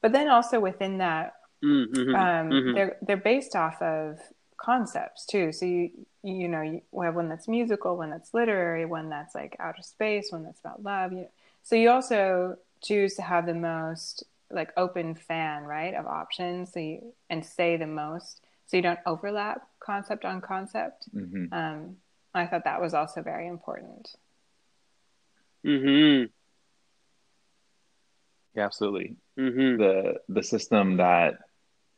[0.02, 1.34] but then also within that
[1.64, 2.16] Mm-hmm.
[2.16, 2.74] um, Mhm.
[2.74, 4.20] they're they're based off of
[4.58, 5.52] concepts too.
[5.52, 5.92] So you
[6.24, 10.32] you know you have one that's musical one that's literary one that's like outer space
[10.32, 11.30] one that's about love you know.
[11.64, 14.24] so you also choose to have the most
[14.54, 19.00] like open fan right of options so you and say the most so you don't
[19.06, 21.96] overlap concept on concept hmm um,
[22.34, 24.16] i thought that was also very important
[25.66, 26.26] Mm-hmm.
[28.56, 29.16] Yeah, absolutely.
[29.40, 29.82] Mm-hmm.
[29.82, 31.36] The the system that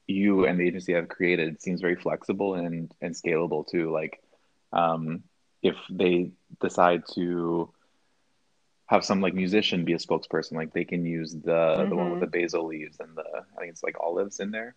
[0.07, 3.91] you and the agency have created seems very flexible and and scalable too.
[3.91, 4.19] Like,
[4.71, 5.23] um,
[5.61, 6.31] if they
[6.61, 7.73] decide to
[8.87, 12.19] have some like musician be a spokesperson, like they can use the the one with
[12.19, 13.23] the basil leaves and the
[13.55, 14.75] I think it's like olives in there.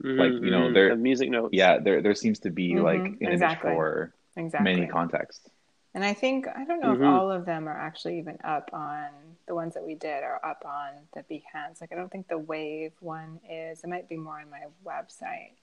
[0.00, 0.74] Like, you know, Mhm.
[0.74, 1.50] there- The music notes.
[1.52, 3.70] Yeah, there there seems to be like Mhm, an exactly.
[3.70, 5.50] image for exactly many contexts.
[5.94, 9.08] And I think I don't know if all of them are actually even up on
[9.46, 11.80] the ones that we did are up on the Behance.
[11.80, 13.82] Like I don't think the Wave one is.
[13.82, 15.54] It might be more on my website.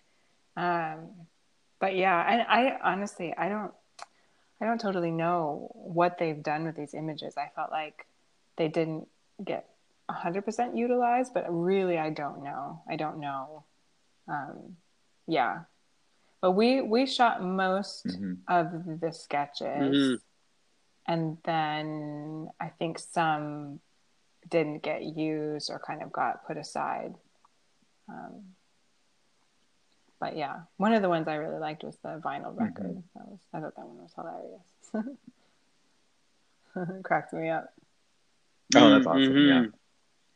[0.58, 1.28] Um,
[1.80, 3.74] but yeah, I, I honestly I don't
[4.62, 7.36] I don't totally know what they've done with these images.
[7.38, 8.06] I felt like
[8.58, 9.08] they didn't
[9.44, 9.70] get
[10.10, 12.82] hundred percent utilized, but really I don't know.
[12.90, 13.64] I don't know.
[14.28, 14.78] Um,
[15.28, 15.64] yeah.
[16.42, 18.38] But we we shot most Mhm.
[18.48, 19.96] of the sketches.
[19.98, 20.22] Mhm.
[21.08, 23.80] And then I think some
[24.50, 27.16] didn't get used or kind of got put aside.
[28.08, 28.56] Um,
[30.20, 33.02] but yeah, one of the ones I really liked was the vinyl record.
[33.16, 35.18] That was I thought that one was hilarious.
[37.04, 37.74] Cracked me up.
[38.76, 39.22] Oh, that's awesome.
[39.34, 39.48] Mhm.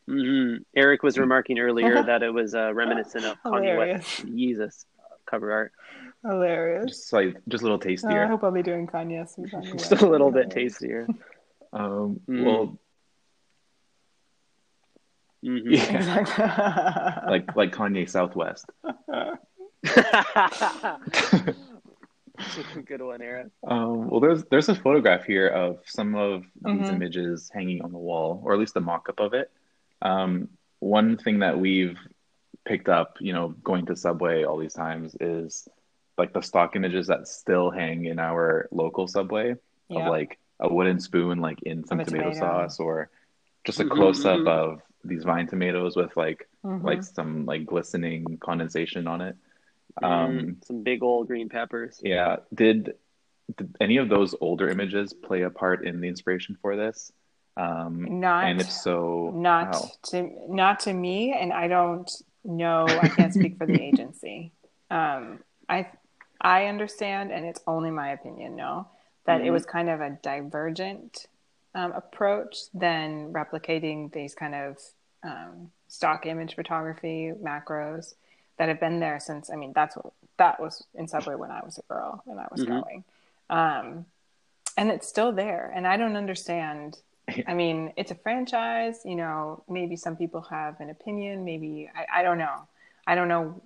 [0.08, 0.14] Yeah.
[0.14, 0.64] Mhm.
[0.76, 4.24] Eric was remarking earlier that it was uh, reminiscent of Kanye Hilarious.
[4.24, 4.86] West Yeezus
[5.26, 5.72] cover art.
[6.24, 6.86] Hilarious.
[6.88, 9.64] Just like just a little Oh, I hope I'll be doing Kanye sometime.
[9.78, 11.08] Just a little bit tastier.
[11.72, 12.46] Um, Mm.
[12.46, 12.78] well,
[15.44, 15.72] Mhm.
[15.72, 17.32] yeah, Exactly.
[17.32, 18.66] like like Kanye Southwest.
[22.86, 23.48] Good one, Eric.
[23.68, 26.96] Um, well, there's there's a photograph here of some of these Mhm.
[26.96, 29.52] images hanging on the wall, or at least a mock-up of it.
[30.02, 30.50] Um,
[30.80, 31.98] one thing that we've
[32.66, 35.68] picked up, you know, going to Subway all these times is
[36.18, 39.56] like the stock images that still hang in our local Subway
[39.90, 40.00] Yeah.
[40.06, 42.40] of like a wooden spoon, like in some tomato, tomato.
[42.40, 43.10] sauce, or
[43.66, 44.48] just a Mhm, close-up mhm.
[44.48, 46.84] of these vine tomatoes with like Mhm.
[46.84, 49.36] like some like glistening condensation on it.
[50.04, 52.00] Um, some big old green peppers.
[52.04, 52.38] yeah.
[52.54, 52.94] Did,
[53.58, 57.12] did any of those older images play a part in the inspiration for this?
[57.58, 59.92] Um, Not- and if so, not how?
[60.12, 62.10] to not to me and i don't
[62.46, 64.52] know i can't speak for the agency
[64.90, 65.86] um, i
[66.40, 68.88] i understand and it's only my opinion no
[69.26, 69.52] that it Mhm.
[69.52, 71.26] was kind of a divergent
[71.76, 74.78] um, approach than replicating these kind of
[75.24, 78.14] um, stock image photography macros
[78.60, 81.62] that have been there since i mean that's what that was in subway when i
[81.66, 82.68] was a girl and i was Mhm.
[82.82, 83.04] going
[83.50, 84.06] um,
[84.78, 86.98] and it's still there and i don't understand
[87.48, 89.02] I mean, it's a franchise.
[89.06, 91.46] You know, maybe some people have an opinion.
[91.46, 92.68] Maybe I, I don't know.
[93.06, 93.62] I don't know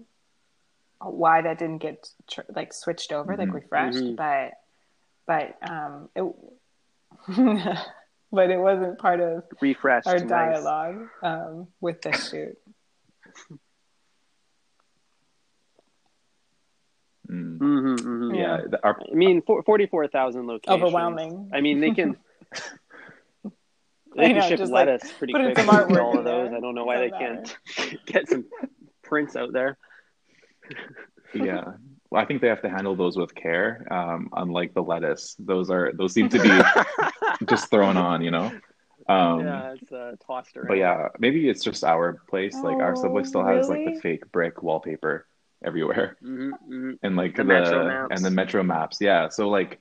[1.00, 3.54] why that didn't get tr- like switched over, like Mhm.
[3.54, 4.04] refreshed.
[4.04, 4.18] Mhm.
[4.18, 4.60] But
[5.26, 6.26] but um, it
[8.34, 10.08] but it wasn't part of Refreshed.
[10.08, 10.28] our nice.
[10.28, 12.58] dialogue um, with the shoot.
[17.34, 17.57] Mm.
[17.57, 18.38] Mhm, mhm.
[18.38, 18.77] Yeah, Yeah.
[18.84, 20.81] our, I mean, for, 44,000 locations.
[20.84, 21.49] Overwhelming.
[21.53, 22.15] I mean, they can.
[24.15, 26.19] They I can know, ship just, like, lettuce pretty put quick some with all in
[26.19, 26.53] of those.
[26.53, 27.57] I don't know why they can't
[28.05, 28.45] get some
[29.01, 29.75] prints out there.
[31.34, 31.63] yeah.
[32.11, 33.88] Well, I think they have to handle those with care.
[33.91, 38.51] Um, unlike the lettuce, those are those seem to be just thrown on, you know.
[39.09, 40.67] Um, yeah, it's uh, tossed around.
[40.67, 42.55] But yeah, maybe it's just our place.
[42.63, 45.25] Like our subway Oh, still has like the fake brick wallpaper
[45.64, 48.07] everywhere, hmm hmm and like The the, Metro maps.
[48.11, 48.97] and the metro maps.
[49.01, 49.80] Yeah, so like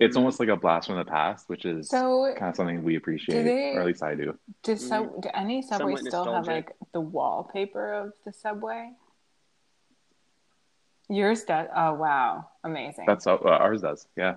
[0.00, 0.20] it's Mhm.
[0.20, 3.44] almost like a blast from the past, which is So kind of something we appreciate,
[3.44, 4.38] they- or at least I do.
[4.62, 5.68] do, sub, do any subways
[6.00, 8.92] Somewhat still have like the wallpaper of the subway?
[11.08, 11.68] Yours does.
[11.74, 13.04] Oh wow, amazing.
[13.06, 14.06] That's uh, ours does.
[14.16, 14.36] Yeah.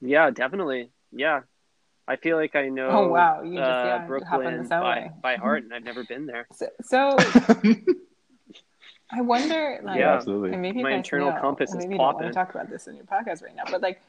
[0.00, 0.90] Yeah, definitely.
[1.12, 1.40] Yeah.
[2.06, 3.42] I feel like I know Oh, wow.
[3.42, 5.10] You just, uh, yeah, hop on the Brooklyn by, subway.
[5.20, 6.46] by heart, and I've never been there.
[6.54, 7.16] So, so
[9.10, 10.52] I wonder, like, Yeah, absolutely.
[10.52, 12.68] and maybe you My internal know, compass is maybe you don't want to talk about
[12.68, 14.00] this in your podcast right now, but like,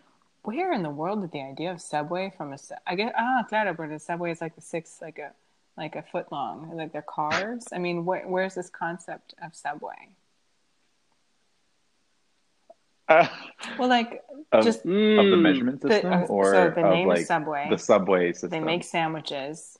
[0.43, 2.57] where in the world did the idea of subway from a?
[2.57, 5.31] su- guess ah, claro, but the subway is like the six, like a
[5.77, 7.67] like a foot long, like they're cars.
[7.73, 10.09] I mean, wh- where's this concept of subway?
[13.09, 15.41] Well, like of, just of the Mm.
[15.41, 17.67] measurement the, system, uh, or so the of name like Subway.
[17.69, 18.49] the subway system.
[18.51, 19.77] they make sandwiches.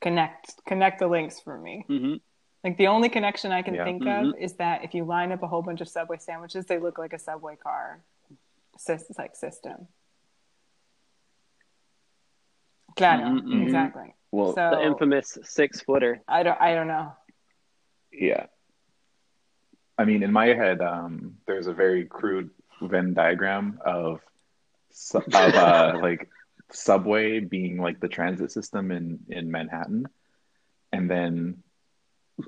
[0.00, 1.84] Connect connect the links for me.
[1.88, 2.20] Mhm.
[2.66, 3.84] Like the only connection I can Yeah.
[3.84, 4.30] think Mhm.
[4.34, 6.98] of is that if you line up a whole bunch of Subway sandwiches, they look
[6.98, 8.00] like a Subway car.
[8.76, 9.88] sys- like system.
[12.96, 13.62] Claro, Mhm, mhm.
[13.62, 14.14] exactly.
[14.32, 16.20] Well, So The infamous six footer.
[16.28, 17.16] I don't I don't know.
[18.12, 18.46] yeah.
[19.96, 22.50] I mean, in my head, um, there's a very crude
[22.82, 24.20] Venn diagram of
[25.14, 26.28] of uh, like
[26.70, 30.06] subway being like the transit system in in Manhattan,
[30.92, 31.62] and then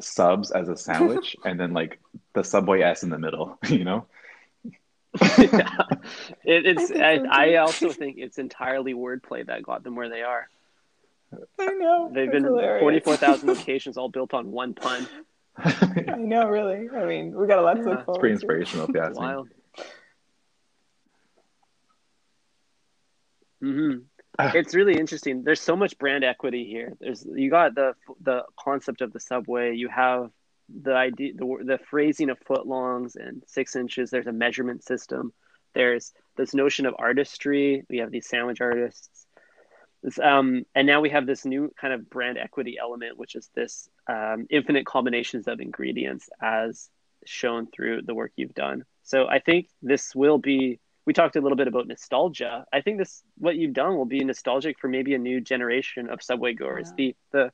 [0.00, 2.00] subs as a sandwich, and then like
[2.34, 3.58] the subway S in the middle.
[3.68, 4.06] You know?
[5.38, 5.86] yeah.
[6.44, 6.88] It, it's.
[6.88, 7.54] think I.
[7.54, 10.48] I also think it's entirely wordplay that got them where they are.
[11.58, 12.10] I know.
[12.12, 12.80] They've been hilarious.
[12.82, 15.08] forty-four thousand locations, all built on one pun.
[15.58, 16.88] I know, really.
[16.94, 17.88] I mean, we got a lot to Yeah.
[17.88, 18.36] look It's forward pretty to.
[18.36, 19.16] inspirational, if you ask me.
[19.18, 19.48] Wild.
[23.60, 23.92] hmm
[24.38, 25.42] It's really interesting.
[25.42, 26.94] There's so much brand equity here.
[27.00, 29.74] There's you got the the concept of the subway.
[29.74, 30.30] You have
[30.68, 34.10] the idea, the the phrasing of footlongs and six inches.
[34.10, 35.32] There's a measurement system.
[35.74, 37.84] There's this notion of artistry.
[37.90, 39.26] We have these sandwich artists.
[40.02, 43.50] This, um, and now we have this new kind of brand equity element, which is
[43.56, 46.88] this um, infinite combinations of ingredients, as
[47.26, 48.84] shown through the work you've done.
[49.02, 50.78] So I think this will be.
[51.08, 52.66] We talked a little bit about nostalgia.
[52.70, 56.22] I think this what you've done will be nostalgic for maybe a new generation of
[56.22, 56.88] Subway goers.
[56.90, 56.94] Yeah.
[56.98, 57.52] The the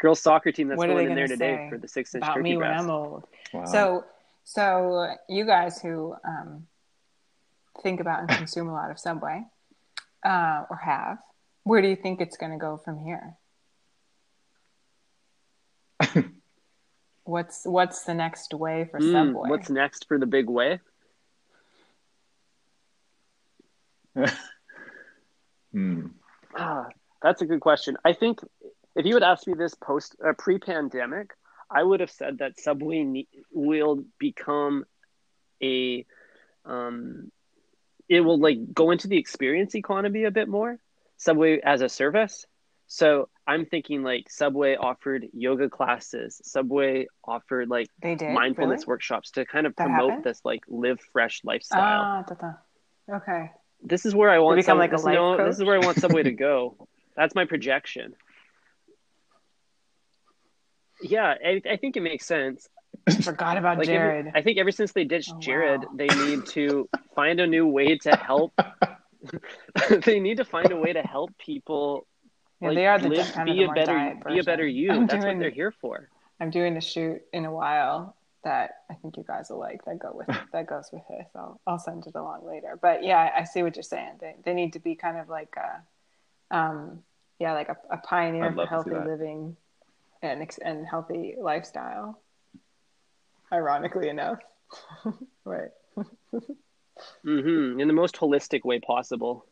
[0.00, 2.56] girls soccer team that's going in there today for the six inch About turkey me
[2.56, 2.82] when breast.
[2.82, 3.24] I'm old.
[3.54, 3.64] Wow.
[3.66, 4.04] So,
[4.42, 6.66] so you guys who um,
[7.80, 9.44] think about and consume a lot of Subway,
[10.24, 11.18] uh, or have,
[11.62, 13.36] where do you think it's going to go from here?
[17.22, 19.48] what's what's the next way for Mm, Subway?
[19.48, 20.80] what's next for the big way?
[25.72, 26.06] Hmm.
[26.56, 26.86] Ah,
[27.22, 27.98] that's a good question.
[28.02, 28.40] I think
[28.94, 31.32] if you had asked me this post uh, pre-pandemic,
[31.70, 34.84] I would have said that Subway ne- will become
[35.62, 36.06] a
[36.64, 37.30] um,
[38.08, 40.78] it will like go into the experience economy a bit more.
[41.18, 42.46] Subway as a service.
[42.86, 46.40] So I'm thinking like Subway offered yoga classes.
[46.44, 48.86] Subway offered like they did mindfulness really?
[48.88, 50.24] workshops to kind of That promote happened?
[50.24, 52.02] this like live fresh lifestyle.
[52.02, 53.16] Ah, da, da.
[53.16, 53.50] okay.
[53.82, 55.98] This is where I want Sub- like a this, no, this is where I want
[56.00, 56.76] Subway to go.
[57.16, 58.14] That's my projection.
[61.02, 62.68] Yeah, I, I think it makes sense.
[63.22, 64.32] Forgot about Like every- Jared.
[64.34, 65.90] I think ever since they ditched Oh, Jared, wow.
[65.94, 68.52] they need to find a new way to help.
[70.04, 72.06] they need to find a way to help people.
[72.60, 74.90] yeah, like, they are the live, be a better, be a better you.
[74.90, 76.08] I'm That's doing, what they're here for.
[76.40, 78.16] I'm doing a shoot in a while
[78.46, 79.84] that I think you guys will like.
[79.84, 81.26] That go with that goes with this.
[81.34, 82.78] I'll I'll send it along later.
[82.80, 84.12] But yeah, I see what you're saying.
[84.20, 87.02] They they need to be kind of like a, um,
[87.40, 89.56] yeah, like a, a pioneer I'd for love to see healthy living,
[90.22, 92.20] and and healthy lifestyle.
[93.52, 94.38] Ironically enough,
[95.44, 95.70] right?
[97.22, 99.44] hmm in the most holistic way possible.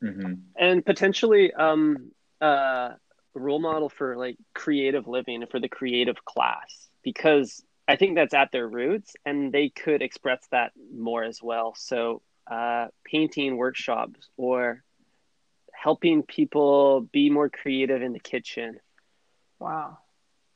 [0.00, 2.90] hmm and potentially um uh
[3.34, 8.50] role model for like creative living for the creative class because i think that's at
[8.52, 14.82] their roots and they could express that more as well so uh painting workshops or
[15.72, 18.78] helping people be more creative in the kitchen
[19.60, 19.98] Wow.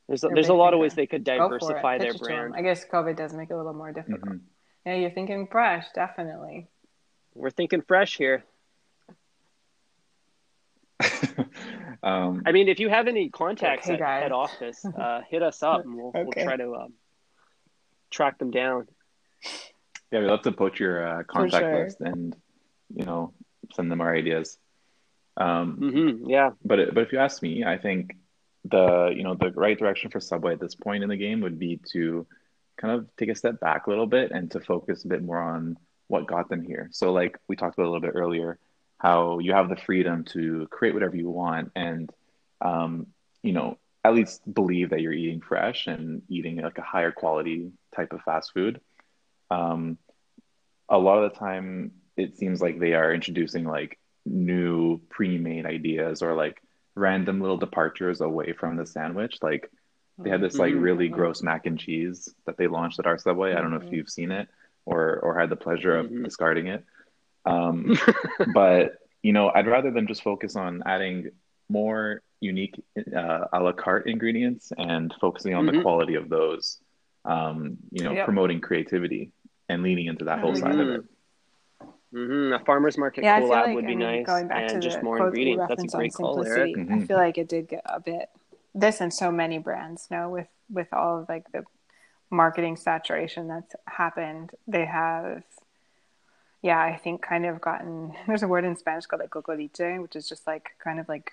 [0.07, 1.59] there's a, there's a lot of ways they could Go for it.
[1.59, 2.51] diversify their Pitch it to 'em.
[2.51, 4.21] brand I guess COVID does make it a little more difficult.
[4.21, 4.37] hmm
[4.85, 6.67] Yeah, you're thinking fresh, definitely.
[7.33, 8.43] we're thinking fresh here
[12.03, 14.23] um, i mean if you have any contacts Hey, at guys.
[14.23, 16.23] head office uh hit us up and we'll, Okay.
[16.23, 16.93] we'll try to um,
[18.09, 18.87] track them down
[20.11, 21.83] yeah, we'd love to poach your uh, contact sure.
[21.85, 22.35] list and
[22.93, 23.33] you know
[23.73, 24.57] send them our ideas.
[25.37, 28.17] Um, hmm yeah but but if you ask me, I think
[28.65, 31.57] the you know the right direction for Subway at this point in the game would
[31.57, 32.27] be to
[32.77, 35.39] kind of take a step back a little bit and to focus a bit more
[35.41, 35.77] on
[36.09, 36.89] what got them here.
[36.91, 38.59] So like we talked about a little bit earlier,
[39.01, 42.09] how you have the freedom to create whatever you want and
[42.61, 43.07] um,
[43.43, 47.71] you know at least believe that you're eating fresh and eating like a higher quality
[47.95, 48.81] type of fast food.
[49.51, 49.97] Um,
[50.89, 56.21] a lot of the time, it seems like they are introducing like new pre-made ideas
[56.21, 56.61] or like
[56.95, 59.37] random little departures away from the sandwich.
[59.41, 59.69] Like
[60.23, 63.53] they had this like really gross mac and cheese that they launched at our Subway.
[63.53, 63.91] I don't know if Mhm.
[63.91, 64.49] you've seen it
[64.85, 66.23] or or had the pleasure of Mhm.
[66.23, 66.85] discarding it.
[67.45, 67.97] Um,
[68.53, 71.29] but you know, I'd rather them just focus on adding
[71.69, 72.81] more unique
[73.15, 75.81] uh, a la carte ingredients and focusing on the Mhm.
[75.83, 76.79] quality of those.
[77.23, 78.25] Um, you know, Yep.
[78.25, 79.31] promoting creativity
[79.69, 81.03] and leaning into that whole side of it.
[82.13, 82.53] Mm-hmm.
[82.53, 84.67] A farmer's market Yeah, I feel collab like would I be mean, nice, going back
[84.69, 85.75] to and just the more quote that you ingredients.
[85.81, 86.75] That's a great call, Eric.
[86.75, 87.03] simplicity.
[87.03, 88.29] I feel like it did get a bit
[88.73, 90.07] this and so many brands.
[90.11, 91.63] No, with with all of like the
[92.31, 95.43] marketing saturation that's happened, they have
[96.61, 100.15] yeah, I think kind of gotten there's a word in Spanish called like cocoliche, which
[100.15, 101.31] is just like kind of like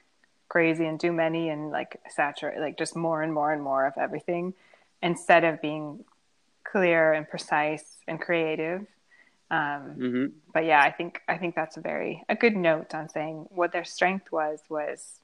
[0.48, 3.92] crazy and too many and like saturate like just more and more and more of
[3.98, 4.54] everything
[5.02, 6.04] instead of being
[6.64, 8.86] clear and precise and creative.
[9.50, 10.26] Um, Mm-hmm.
[10.52, 13.72] but yeah, I think I think that's a very a good note on saying what
[13.72, 15.20] their strength was was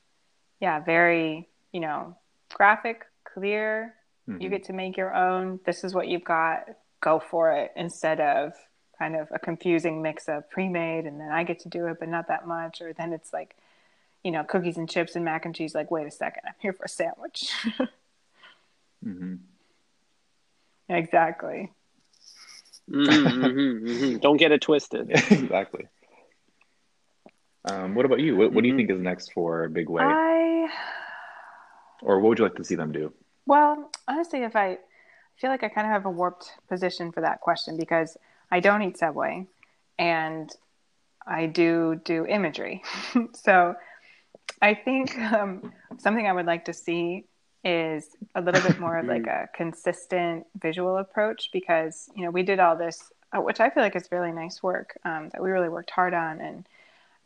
[0.61, 2.17] yeah, very, you know,
[2.53, 3.95] graphic, clear.
[4.27, 4.51] You Mhm.
[4.51, 5.61] get to make your own.
[5.67, 6.65] This is what you've got.
[7.01, 8.55] Go for it instead of
[8.99, 12.09] kind of a confusing mix of pre-made and then I get to do it but
[12.09, 13.57] not that much or then it's like
[14.23, 16.73] you know, cookies and chips and mac and cheese like wait a second, I'm here
[16.73, 17.53] for a sandwich.
[19.05, 19.39] Mhm.
[20.89, 21.71] exactly.
[22.91, 25.11] Mm-hmm, Don't get it twisted.
[25.31, 25.89] exactly.
[27.67, 28.37] Um, what about you?
[28.37, 28.77] What, what do you Mhm.
[28.79, 30.69] think is next for Big Way, I
[32.03, 33.13] or what would you like to see them do?
[33.47, 34.79] Well, honestly, if I, I
[35.37, 38.17] feel like I kind of have a warped position for that question because
[38.51, 39.47] I don't eat Subway
[39.99, 40.51] and
[41.27, 42.83] I do do imagery.
[43.33, 43.75] so
[44.61, 47.25] I think um, something I would like to see
[47.65, 52.43] is a little bit more of like a consistent visual approach because, you know, we
[52.43, 55.51] did all this, uh, which I feel like is really nice work um, that we
[55.51, 56.41] really worked hard on.
[56.41, 56.67] And,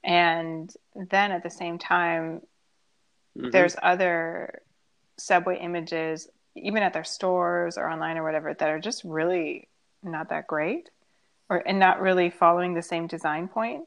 [0.04, 2.42] and then at the same time,
[3.36, 3.52] Mhm.
[3.52, 4.62] there's other
[5.16, 9.68] subway images even at their stores or online or whatever that are just really
[10.02, 10.90] not that great
[11.48, 13.84] or and not really following the same design point.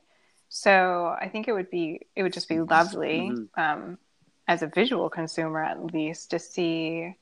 [0.49, 3.49] So i think it would be it would just be lovely Mhm.
[3.57, 3.97] um,
[4.47, 7.15] as a visual consumer at least to see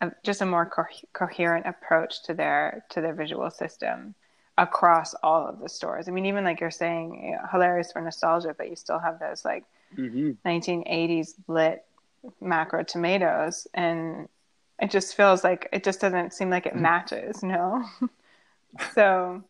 [0.00, 4.14] a, just a more co- coherent approach to their to their visual system
[4.58, 6.08] across all of the stores.
[6.08, 9.18] I mean even like you're saying you know, hilarious for nostalgia but you still have
[9.20, 9.64] those like
[9.96, 10.36] Mhm.
[10.44, 11.84] 1980s lit
[12.40, 14.28] macro tomatoes and
[14.80, 17.84] it just feels like it just doesn't seem like it matches no
[18.94, 19.42] so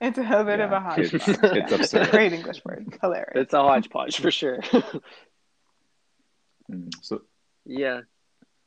[0.00, 2.10] it's a little bit of a Yeah, it's, hodgepodge it's absurd.
[2.10, 4.60] great english word hilarious It's a hodgepodge for sure.
[6.70, 6.90] Mm.
[7.00, 7.22] So,
[7.64, 8.02] yeah.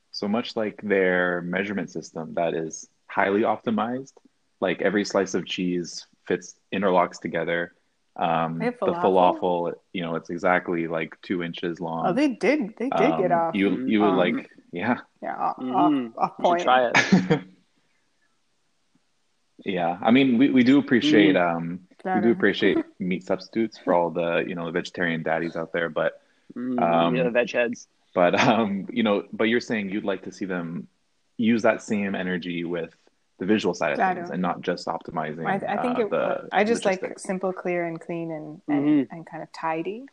[0.09, 4.13] so much like their measurement system that is highly optimized,
[4.59, 7.74] like every slice of cheese fits interlocks together.
[8.15, 9.39] Um, They have the falafel?
[9.39, 12.07] falafel, you know, it's exactly like two inches long.
[12.07, 14.97] oh they did they did get Um, off You you would um, like yeah.
[15.22, 16.11] yeah off, Mhm.
[16.17, 17.41] off, off point should try it.
[19.66, 21.55] yeah, I mean we, we do appreciate Mm.
[21.55, 25.72] um we do appreciate meat substitutes for all the you know the vegetarian daddies out
[25.74, 26.22] there, but
[26.53, 27.88] Mm, Um, yeah, the veg heads.
[28.14, 30.88] but um you know but you're saying you'd like to see them
[31.38, 32.93] use that same energy with
[33.39, 35.45] the visual side of I things don't- and not just optimizing.
[35.47, 36.09] I, I think uh, it.
[36.09, 39.07] the I just like simple, clear, and clean, and and, Mhm.
[39.12, 40.03] and kind of tidy.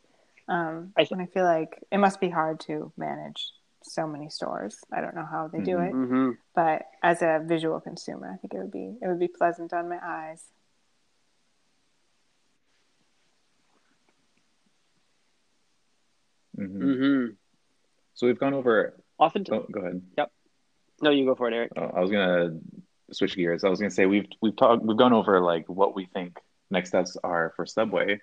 [0.47, 3.51] Um, I th- and I feel like it must be hard to manage
[3.83, 4.77] so many stores.
[4.93, 5.89] I don't know how they do Mhm.
[5.89, 9.29] it, hmm but as a visual consumer, I think it would be it would be
[9.29, 10.45] pleasant on my eyes.
[16.57, 17.27] Mhm.
[17.27, 17.27] hmm
[18.15, 18.95] So we've gone over.
[19.19, 20.03] Often, Oh, go ahead.
[20.17, 20.33] Yep.
[21.03, 21.73] No, you go for it, Eric.
[21.77, 22.59] Oh, I was gonna
[23.13, 23.65] switch gears.
[23.65, 26.39] I was gonna say we've we've talked we've gone over like what we think
[26.71, 28.21] next steps are for Subway.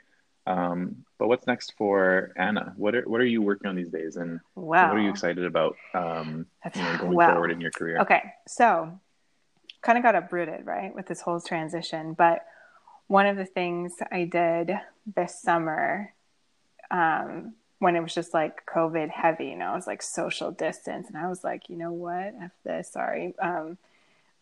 [0.47, 2.73] Um, but what's next for Anna?
[2.77, 4.89] What are what are you working on these days, and Wow.
[4.89, 5.75] what are you excited about?
[5.93, 7.33] Um, you know, going Wow.
[7.33, 7.99] forward in your career.
[7.99, 8.99] Okay, so
[9.81, 12.13] kind of got uprooted, right, with this whole transition.
[12.13, 12.45] But
[13.07, 14.71] one of the things I did
[15.15, 16.13] this summer,
[16.91, 21.07] um, when it was just like COVID heavy, you know, it was like social distance,
[21.07, 23.77] and I was like, you know what, f this, sorry, um,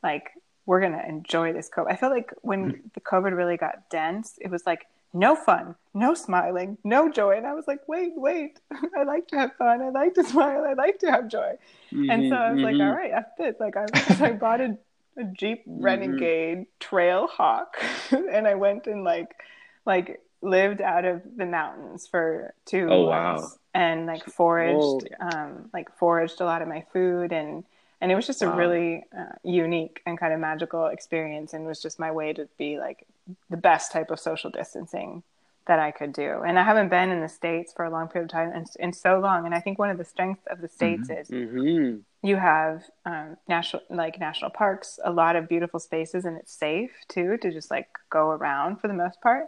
[0.02, 0.32] like
[0.66, 1.92] we're gonna enjoy this COVID.
[1.92, 6.14] I felt like when the COVID really got dense, it was like no fun, no
[6.14, 8.60] smiling, no joy, and I was like, wait, wait,
[8.98, 11.54] I like to have fun, I like to smile, I like to have joy.
[12.10, 13.56] And so I was like, Mhm, all right, F this.
[13.60, 13.88] Like I,
[14.20, 14.78] I bought a,
[15.18, 16.26] a Jeep Mm-hmm.
[16.26, 17.78] Renegade Trail Hawk
[18.12, 19.36] and I went and like
[19.86, 23.52] like lived out of the mountains for two Oh, wow.
[23.52, 27.64] months and like foraged Holy- um like foraged a lot of my food and
[28.02, 31.82] and it was just a really uh, unique and kind of magical experience and was
[31.82, 33.06] just my way to be like
[33.50, 35.24] the best type of social distancing
[35.66, 36.42] that I could do.
[36.46, 38.92] And I haven't been in the States for a long period of time and in
[38.92, 39.46] so long.
[39.46, 42.02] And I think one of the strengths of the States is mhm.
[42.22, 46.92] you have um, national like national parks, a lot of beautiful spaces, and it's safe
[47.08, 49.46] too to just like go around for the most part.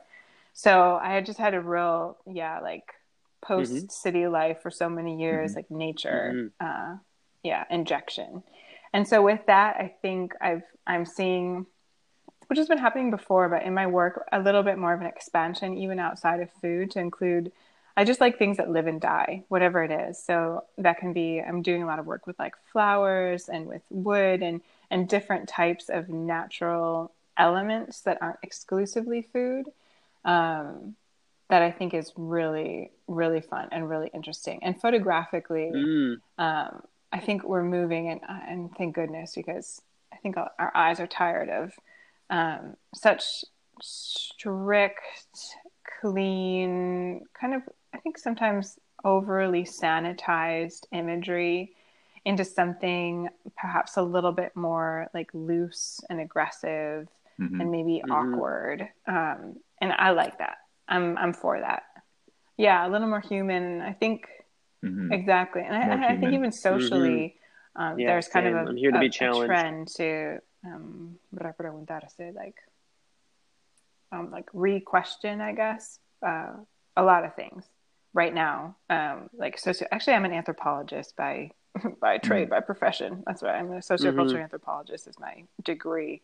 [0.54, 2.94] So I had just had a real yeah like
[3.42, 6.96] post city life for so many years, like nature, uh,
[7.44, 8.42] yeah, injection.
[8.94, 11.66] And so with that, I think I've I'm seeing
[12.48, 15.08] which has been happening before, but in my work, a little bit more of an
[15.08, 17.52] expansion, even outside of food, to include.
[17.98, 20.22] I just like things that live and die, whatever it is.
[20.22, 21.40] So that can be.
[21.40, 25.48] I'm doing a lot of work with like flowers and with wood and and different
[25.48, 29.72] types of natural elements that aren't exclusively food
[30.26, 30.96] um,
[31.50, 34.60] that I think is really, really fun and really interesting.
[34.64, 36.18] And photographically, Mm.
[36.38, 39.82] um, I think we're moving, and, and thank goodness, because
[40.12, 41.74] I think our eyes are tired of
[42.30, 43.44] um, such
[43.82, 45.02] strict,
[46.02, 47.62] clean, kind of,
[47.94, 51.74] I think sometimes overly sanitized imagery
[52.26, 57.08] into something perhaps a little bit more like loose and aggressive
[57.40, 57.62] Mhm.
[57.62, 58.12] and maybe Mhm.
[58.12, 58.90] awkward.
[59.08, 60.58] Um, and I like that.
[60.88, 61.84] I'm I'm for that.
[62.58, 63.82] Yeah, a little more human.
[63.82, 64.28] I think
[64.84, 65.12] Mhm.
[65.12, 67.36] exactly, and I, I, I think even socially,
[67.76, 68.56] um, Yeah, there's kind same.
[68.56, 72.58] of a, I'm here to a- be a trend to um, preguntarse, like
[74.12, 76.52] um, like re-question, I guess, uh,
[76.96, 77.66] a lot of things
[78.14, 78.76] right now.
[78.90, 79.88] Um, like socio.
[79.92, 81.52] Actually, I'm an anthropologist by
[82.00, 83.24] by trade, by profession.
[83.26, 86.22] That's why I'm a sociocultural anthropologist is my degree,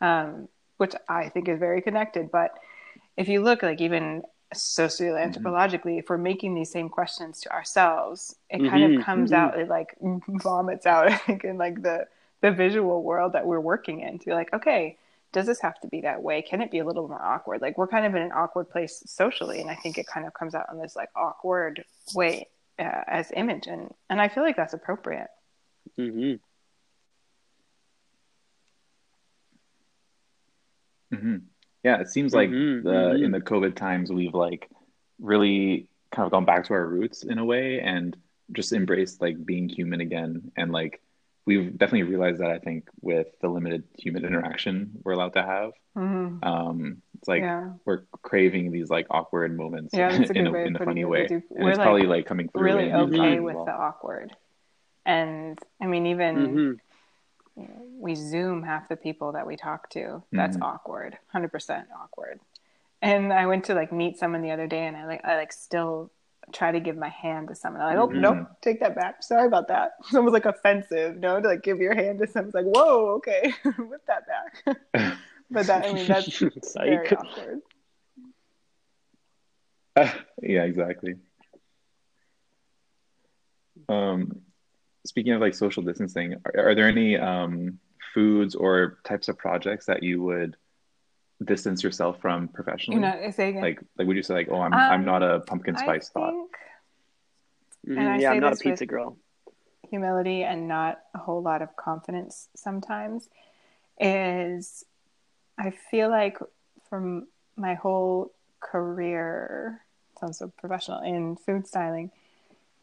[0.00, 2.30] um, which I think is very connected.
[2.30, 2.58] But
[3.16, 4.22] if you look, like even
[4.54, 9.36] socioanthropologically, if we're making these same questions to ourselves, it kind of comes mhm.
[9.36, 9.94] out, it like
[10.28, 12.06] vomits out, I think, in like the
[12.40, 14.18] the visual world that we're working in.
[14.18, 14.96] To be like, okay,
[15.32, 16.42] does this have to be that way?
[16.42, 17.60] Can it be a little more awkward?
[17.62, 20.34] Like we're kind of in an awkward place socially, and I think it kind of
[20.34, 21.84] comes out in this like awkward
[22.14, 25.28] way uh, as image, and and I feel like that's appropriate.
[25.96, 26.34] hmm
[31.12, 31.36] hmm
[31.84, 33.24] Yeah, it seems like Mhm, the mhm.
[33.24, 34.68] in the COVID times we've like
[35.18, 38.16] really kind of gone back to our roots in a way and
[38.52, 41.00] just embraced like being human again and like
[41.48, 45.70] we've definitely realized that I think with the limited human interaction we're allowed to have.
[45.96, 46.44] Mm-hmm.
[46.50, 46.78] Um,
[47.16, 47.70] it's like Yeah.
[47.86, 51.04] we're craving these like awkward moments Yeah, that's a in a way in a funny
[51.04, 51.26] way.
[51.26, 53.64] do- And it's like, probably like coming through really okay design with well.
[53.64, 54.28] the awkward.
[55.06, 56.72] And I mean, even hmm
[57.60, 60.22] you know, we Zoom half the people that we talk to.
[60.30, 60.62] That's Mhm.
[60.70, 62.38] awkward, hundred percent awkward.
[63.02, 65.52] And I went to like meet someone the other day, and I like I like
[65.52, 66.12] still
[66.52, 67.82] try to give my hand to someone.
[67.82, 68.20] I'm like, oh Mhm.
[68.20, 69.22] nope, take that back.
[69.22, 69.92] Sorry about that.
[70.00, 72.48] It's almost like offensive, no, to like give your hand to someone.
[72.48, 74.78] It's like, whoa, okay, whip that back.
[75.50, 76.38] but that I mean that's
[76.74, 77.60] very awkward.
[80.42, 81.14] yeah, exactly.
[83.88, 84.42] Um,
[85.06, 87.78] speaking of like social distancing, are, are there any um,
[88.14, 90.56] foods or types of projects that you would
[91.44, 93.00] distance yourself from professionally?
[93.00, 93.62] You know, say again.
[93.62, 96.10] like, like would you say like, oh, I'm I'm Um, not a pumpkin I spice
[96.10, 96.32] thought.
[96.32, 96.50] think
[97.86, 97.98] Mhm.
[97.98, 99.16] And I Yeah, I'm not a pizza girl.
[99.88, 103.30] humility and not a whole lot of confidence sometimes
[104.00, 104.84] is
[105.56, 106.38] I feel like
[106.88, 109.84] from my whole career,
[110.20, 112.10] sounds so professional in food styling,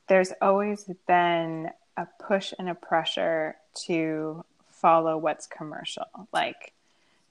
[0.08, 6.74] there's always been a push and a pressure to follow what's commercial, like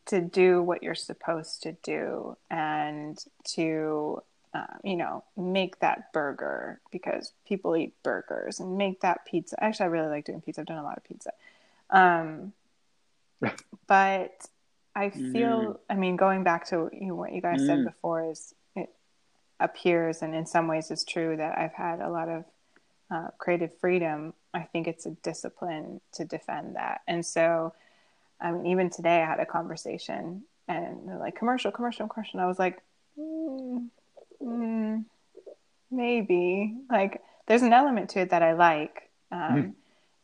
[0.06, 4.22] to do what you're supposed to do and to
[4.54, 9.62] uh, you know, make that burger because people eat burgers and make that pizza.
[9.62, 10.60] Actually, I really like doing pizza.
[10.60, 11.30] I've done a lot of pizza.
[11.90, 12.52] Um,
[13.88, 14.46] but
[14.94, 17.84] I feel, I mean, going back to you know, what you guys said Mm.
[17.84, 18.90] before is it
[19.58, 22.44] appears, and in some ways it's true that I've had a lot of
[23.10, 24.34] uh, creative freedom.
[24.52, 27.00] I think it's a discipline to defend that.
[27.08, 27.74] And so,
[28.40, 32.38] I mean, even today I had a conversation and they're like, commercial, commercial, commercial.
[32.38, 32.78] And I was like,
[33.18, 33.88] mm,
[34.42, 35.04] mm,
[35.90, 39.74] maybe like there's an element to it that I like, um, Mhm.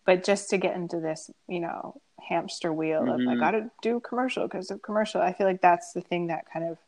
[0.04, 3.40] but just to get into this, you know, hamster wheel of I Mhm.
[3.40, 5.20] got to do commercial because of commercial.
[5.20, 6.78] I feel like that's the thing that kind of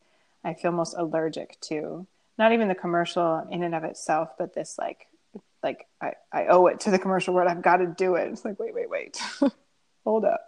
[0.45, 2.07] I feel most allergic to.
[2.39, 5.07] Not even the commercial in and of itself, but this like,
[5.63, 7.49] like I, I owe it to the commercial world.
[7.49, 8.29] I've got to do it.
[8.33, 9.21] It's like wait, wait, wait,
[10.05, 10.41] hold up.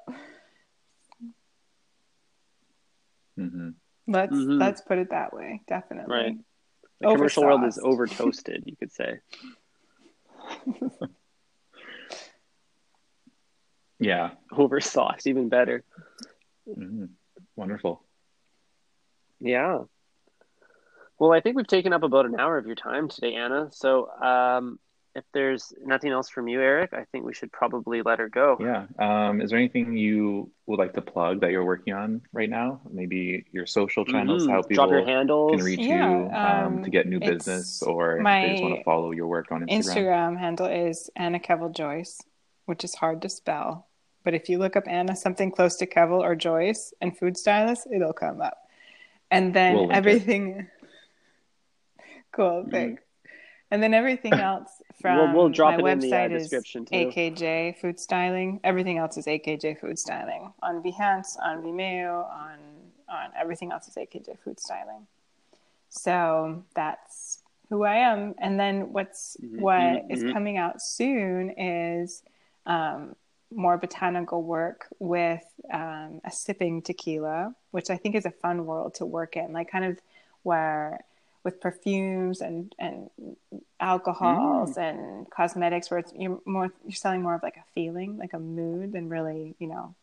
[3.37, 3.71] Hmm
[4.07, 4.59] Let's Mhm.
[4.61, 5.63] let's put it that way.
[5.67, 6.15] Definitely.
[6.15, 6.37] Right.
[7.01, 9.21] The commercial world is over toasted, you could say.
[14.01, 14.31] Yeah.
[14.53, 15.85] Over sauced, even better.
[16.69, 17.11] Mhm.
[17.57, 18.03] Wonderful.
[19.41, 19.85] Yeah.
[21.19, 23.69] Well, I think we've taken up about an hour of your time today, Anna.
[23.71, 24.79] So um,
[25.17, 28.57] if there's nothing else from you, Eric, I think we should probably let her go.
[28.61, 28.87] Yeah.
[28.99, 32.81] Um, is there anything you would like to plug that you're working on right now?
[32.91, 34.51] Maybe your social channels, Mhm.
[34.51, 35.53] how people Drop your handles.
[35.57, 38.63] can reach Yeah, you um, um, to get new business or if my they just
[38.65, 39.79] want to follow your work on Instagram.
[40.35, 42.21] Instagram handle is Anna Keville Joyce,
[42.67, 43.87] which is hard to spell.
[44.25, 47.87] But if you look up Anna something close to Keville or Joyce and food stylist,
[47.93, 48.57] it'll come up.
[49.31, 49.97] And then We'll link it.
[49.97, 50.67] everything.
[52.33, 53.03] cool, thanks.
[53.71, 56.43] And then everything else from We'll- we'll drop my it in the, uh, website is
[56.45, 56.95] description, too.
[56.95, 58.61] AKJ Food Styling.
[58.65, 62.59] Everything else is AKJ Food Styling on Behance, on Vimeo, on
[63.07, 65.07] on everything else is AKJ food styling.
[65.91, 68.35] So that's who I am.
[68.39, 69.75] And then what's Mhm, what
[70.09, 70.33] mhm, is mhm.
[70.33, 72.23] coming out soon is
[72.67, 73.15] um,
[73.55, 78.95] more botanical work with um, a sipping tequila, which I think is a fun world
[78.95, 79.99] to work in, like kind of
[80.45, 81.01] where
[81.45, 83.11] with perfumes and and
[83.79, 88.33] alcohols and cosmetics, where it's you're more you're selling more of like a feeling, like
[88.33, 89.95] a mood, than really you know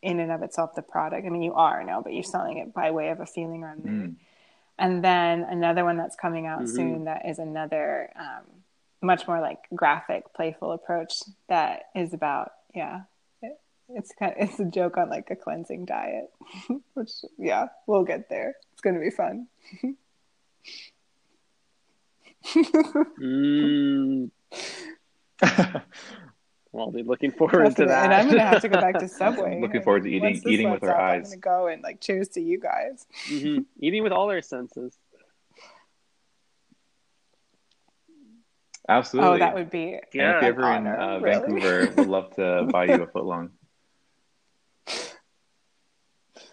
[0.00, 1.26] in and of itself the product.
[1.26, 3.72] I mean, you are no, but you're selling it by way of a feeling or
[3.72, 4.10] a mood.
[4.10, 4.16] Mm.
[4.78, 6.68] And then another one that's coming out Mhm.
[6.76, 8.44] soon that is another um,
[9.02, 13.02] much more like graphic, playful approach that is about yeah.
[13.42, 13.60] It,
[13.90, 16.32] it's kind of, it's a joke on like a cleansing diet,
[16.94, 18.54] which yeah, we'll get there.
[18.72, 19.48] It's gonna be fun.
[22.56, 24.30] Mm,
[25.42, 25.82] well,
[26.86, 28.04] I'll be looking forward to that.
[28.04, 29.60] And I'm gonna have to go back to Subway.
[29.60, 31.32] Looking forward to eating- eating with our up, eyes.
[31.32, 33.06] I'm gonna go and like cheers to you guys.
[33.28, 33.64] Mhm.
[33.80, 34.96] Eating with all our senses.
[38.86, 39.30] Absolutely.
[39.30, 40.36] Oh, that would be And Yeah.
[40.36, 41.40] if you're ever in uh, really.
[41.62, 43.50] Vancouver, we'd love to buy you a foot long.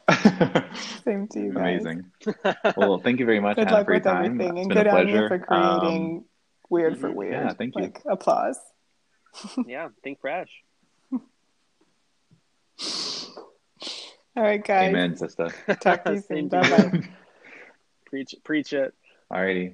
[1.04, 1.82] same to you guys.
[1.86, 2.12] Amazing.
[2.78, 4.26] Well, thank you very much, Good Hannah, luck for your with time.
[4.26, 5.28] everything, It's and been a good on you pleasure.
[5.28, 6.26] for creating Um,
[6.70, 7.34] weird for weird.
[7.34, 7.82] Yeah, thank you.
[7.84, 8.60] Like applause.
[9.68, 10.50] yeah, think fresh.
[14.36, 14.90] All right, guys.
[14.90, 15.50] amen, sister.
[15.82, 16.48] Talk to you soon.
[16.48, 17.02] Bye bye.
[18.06, 18.94] Preach, preach it.
[19.32, 19.70] Alrighty.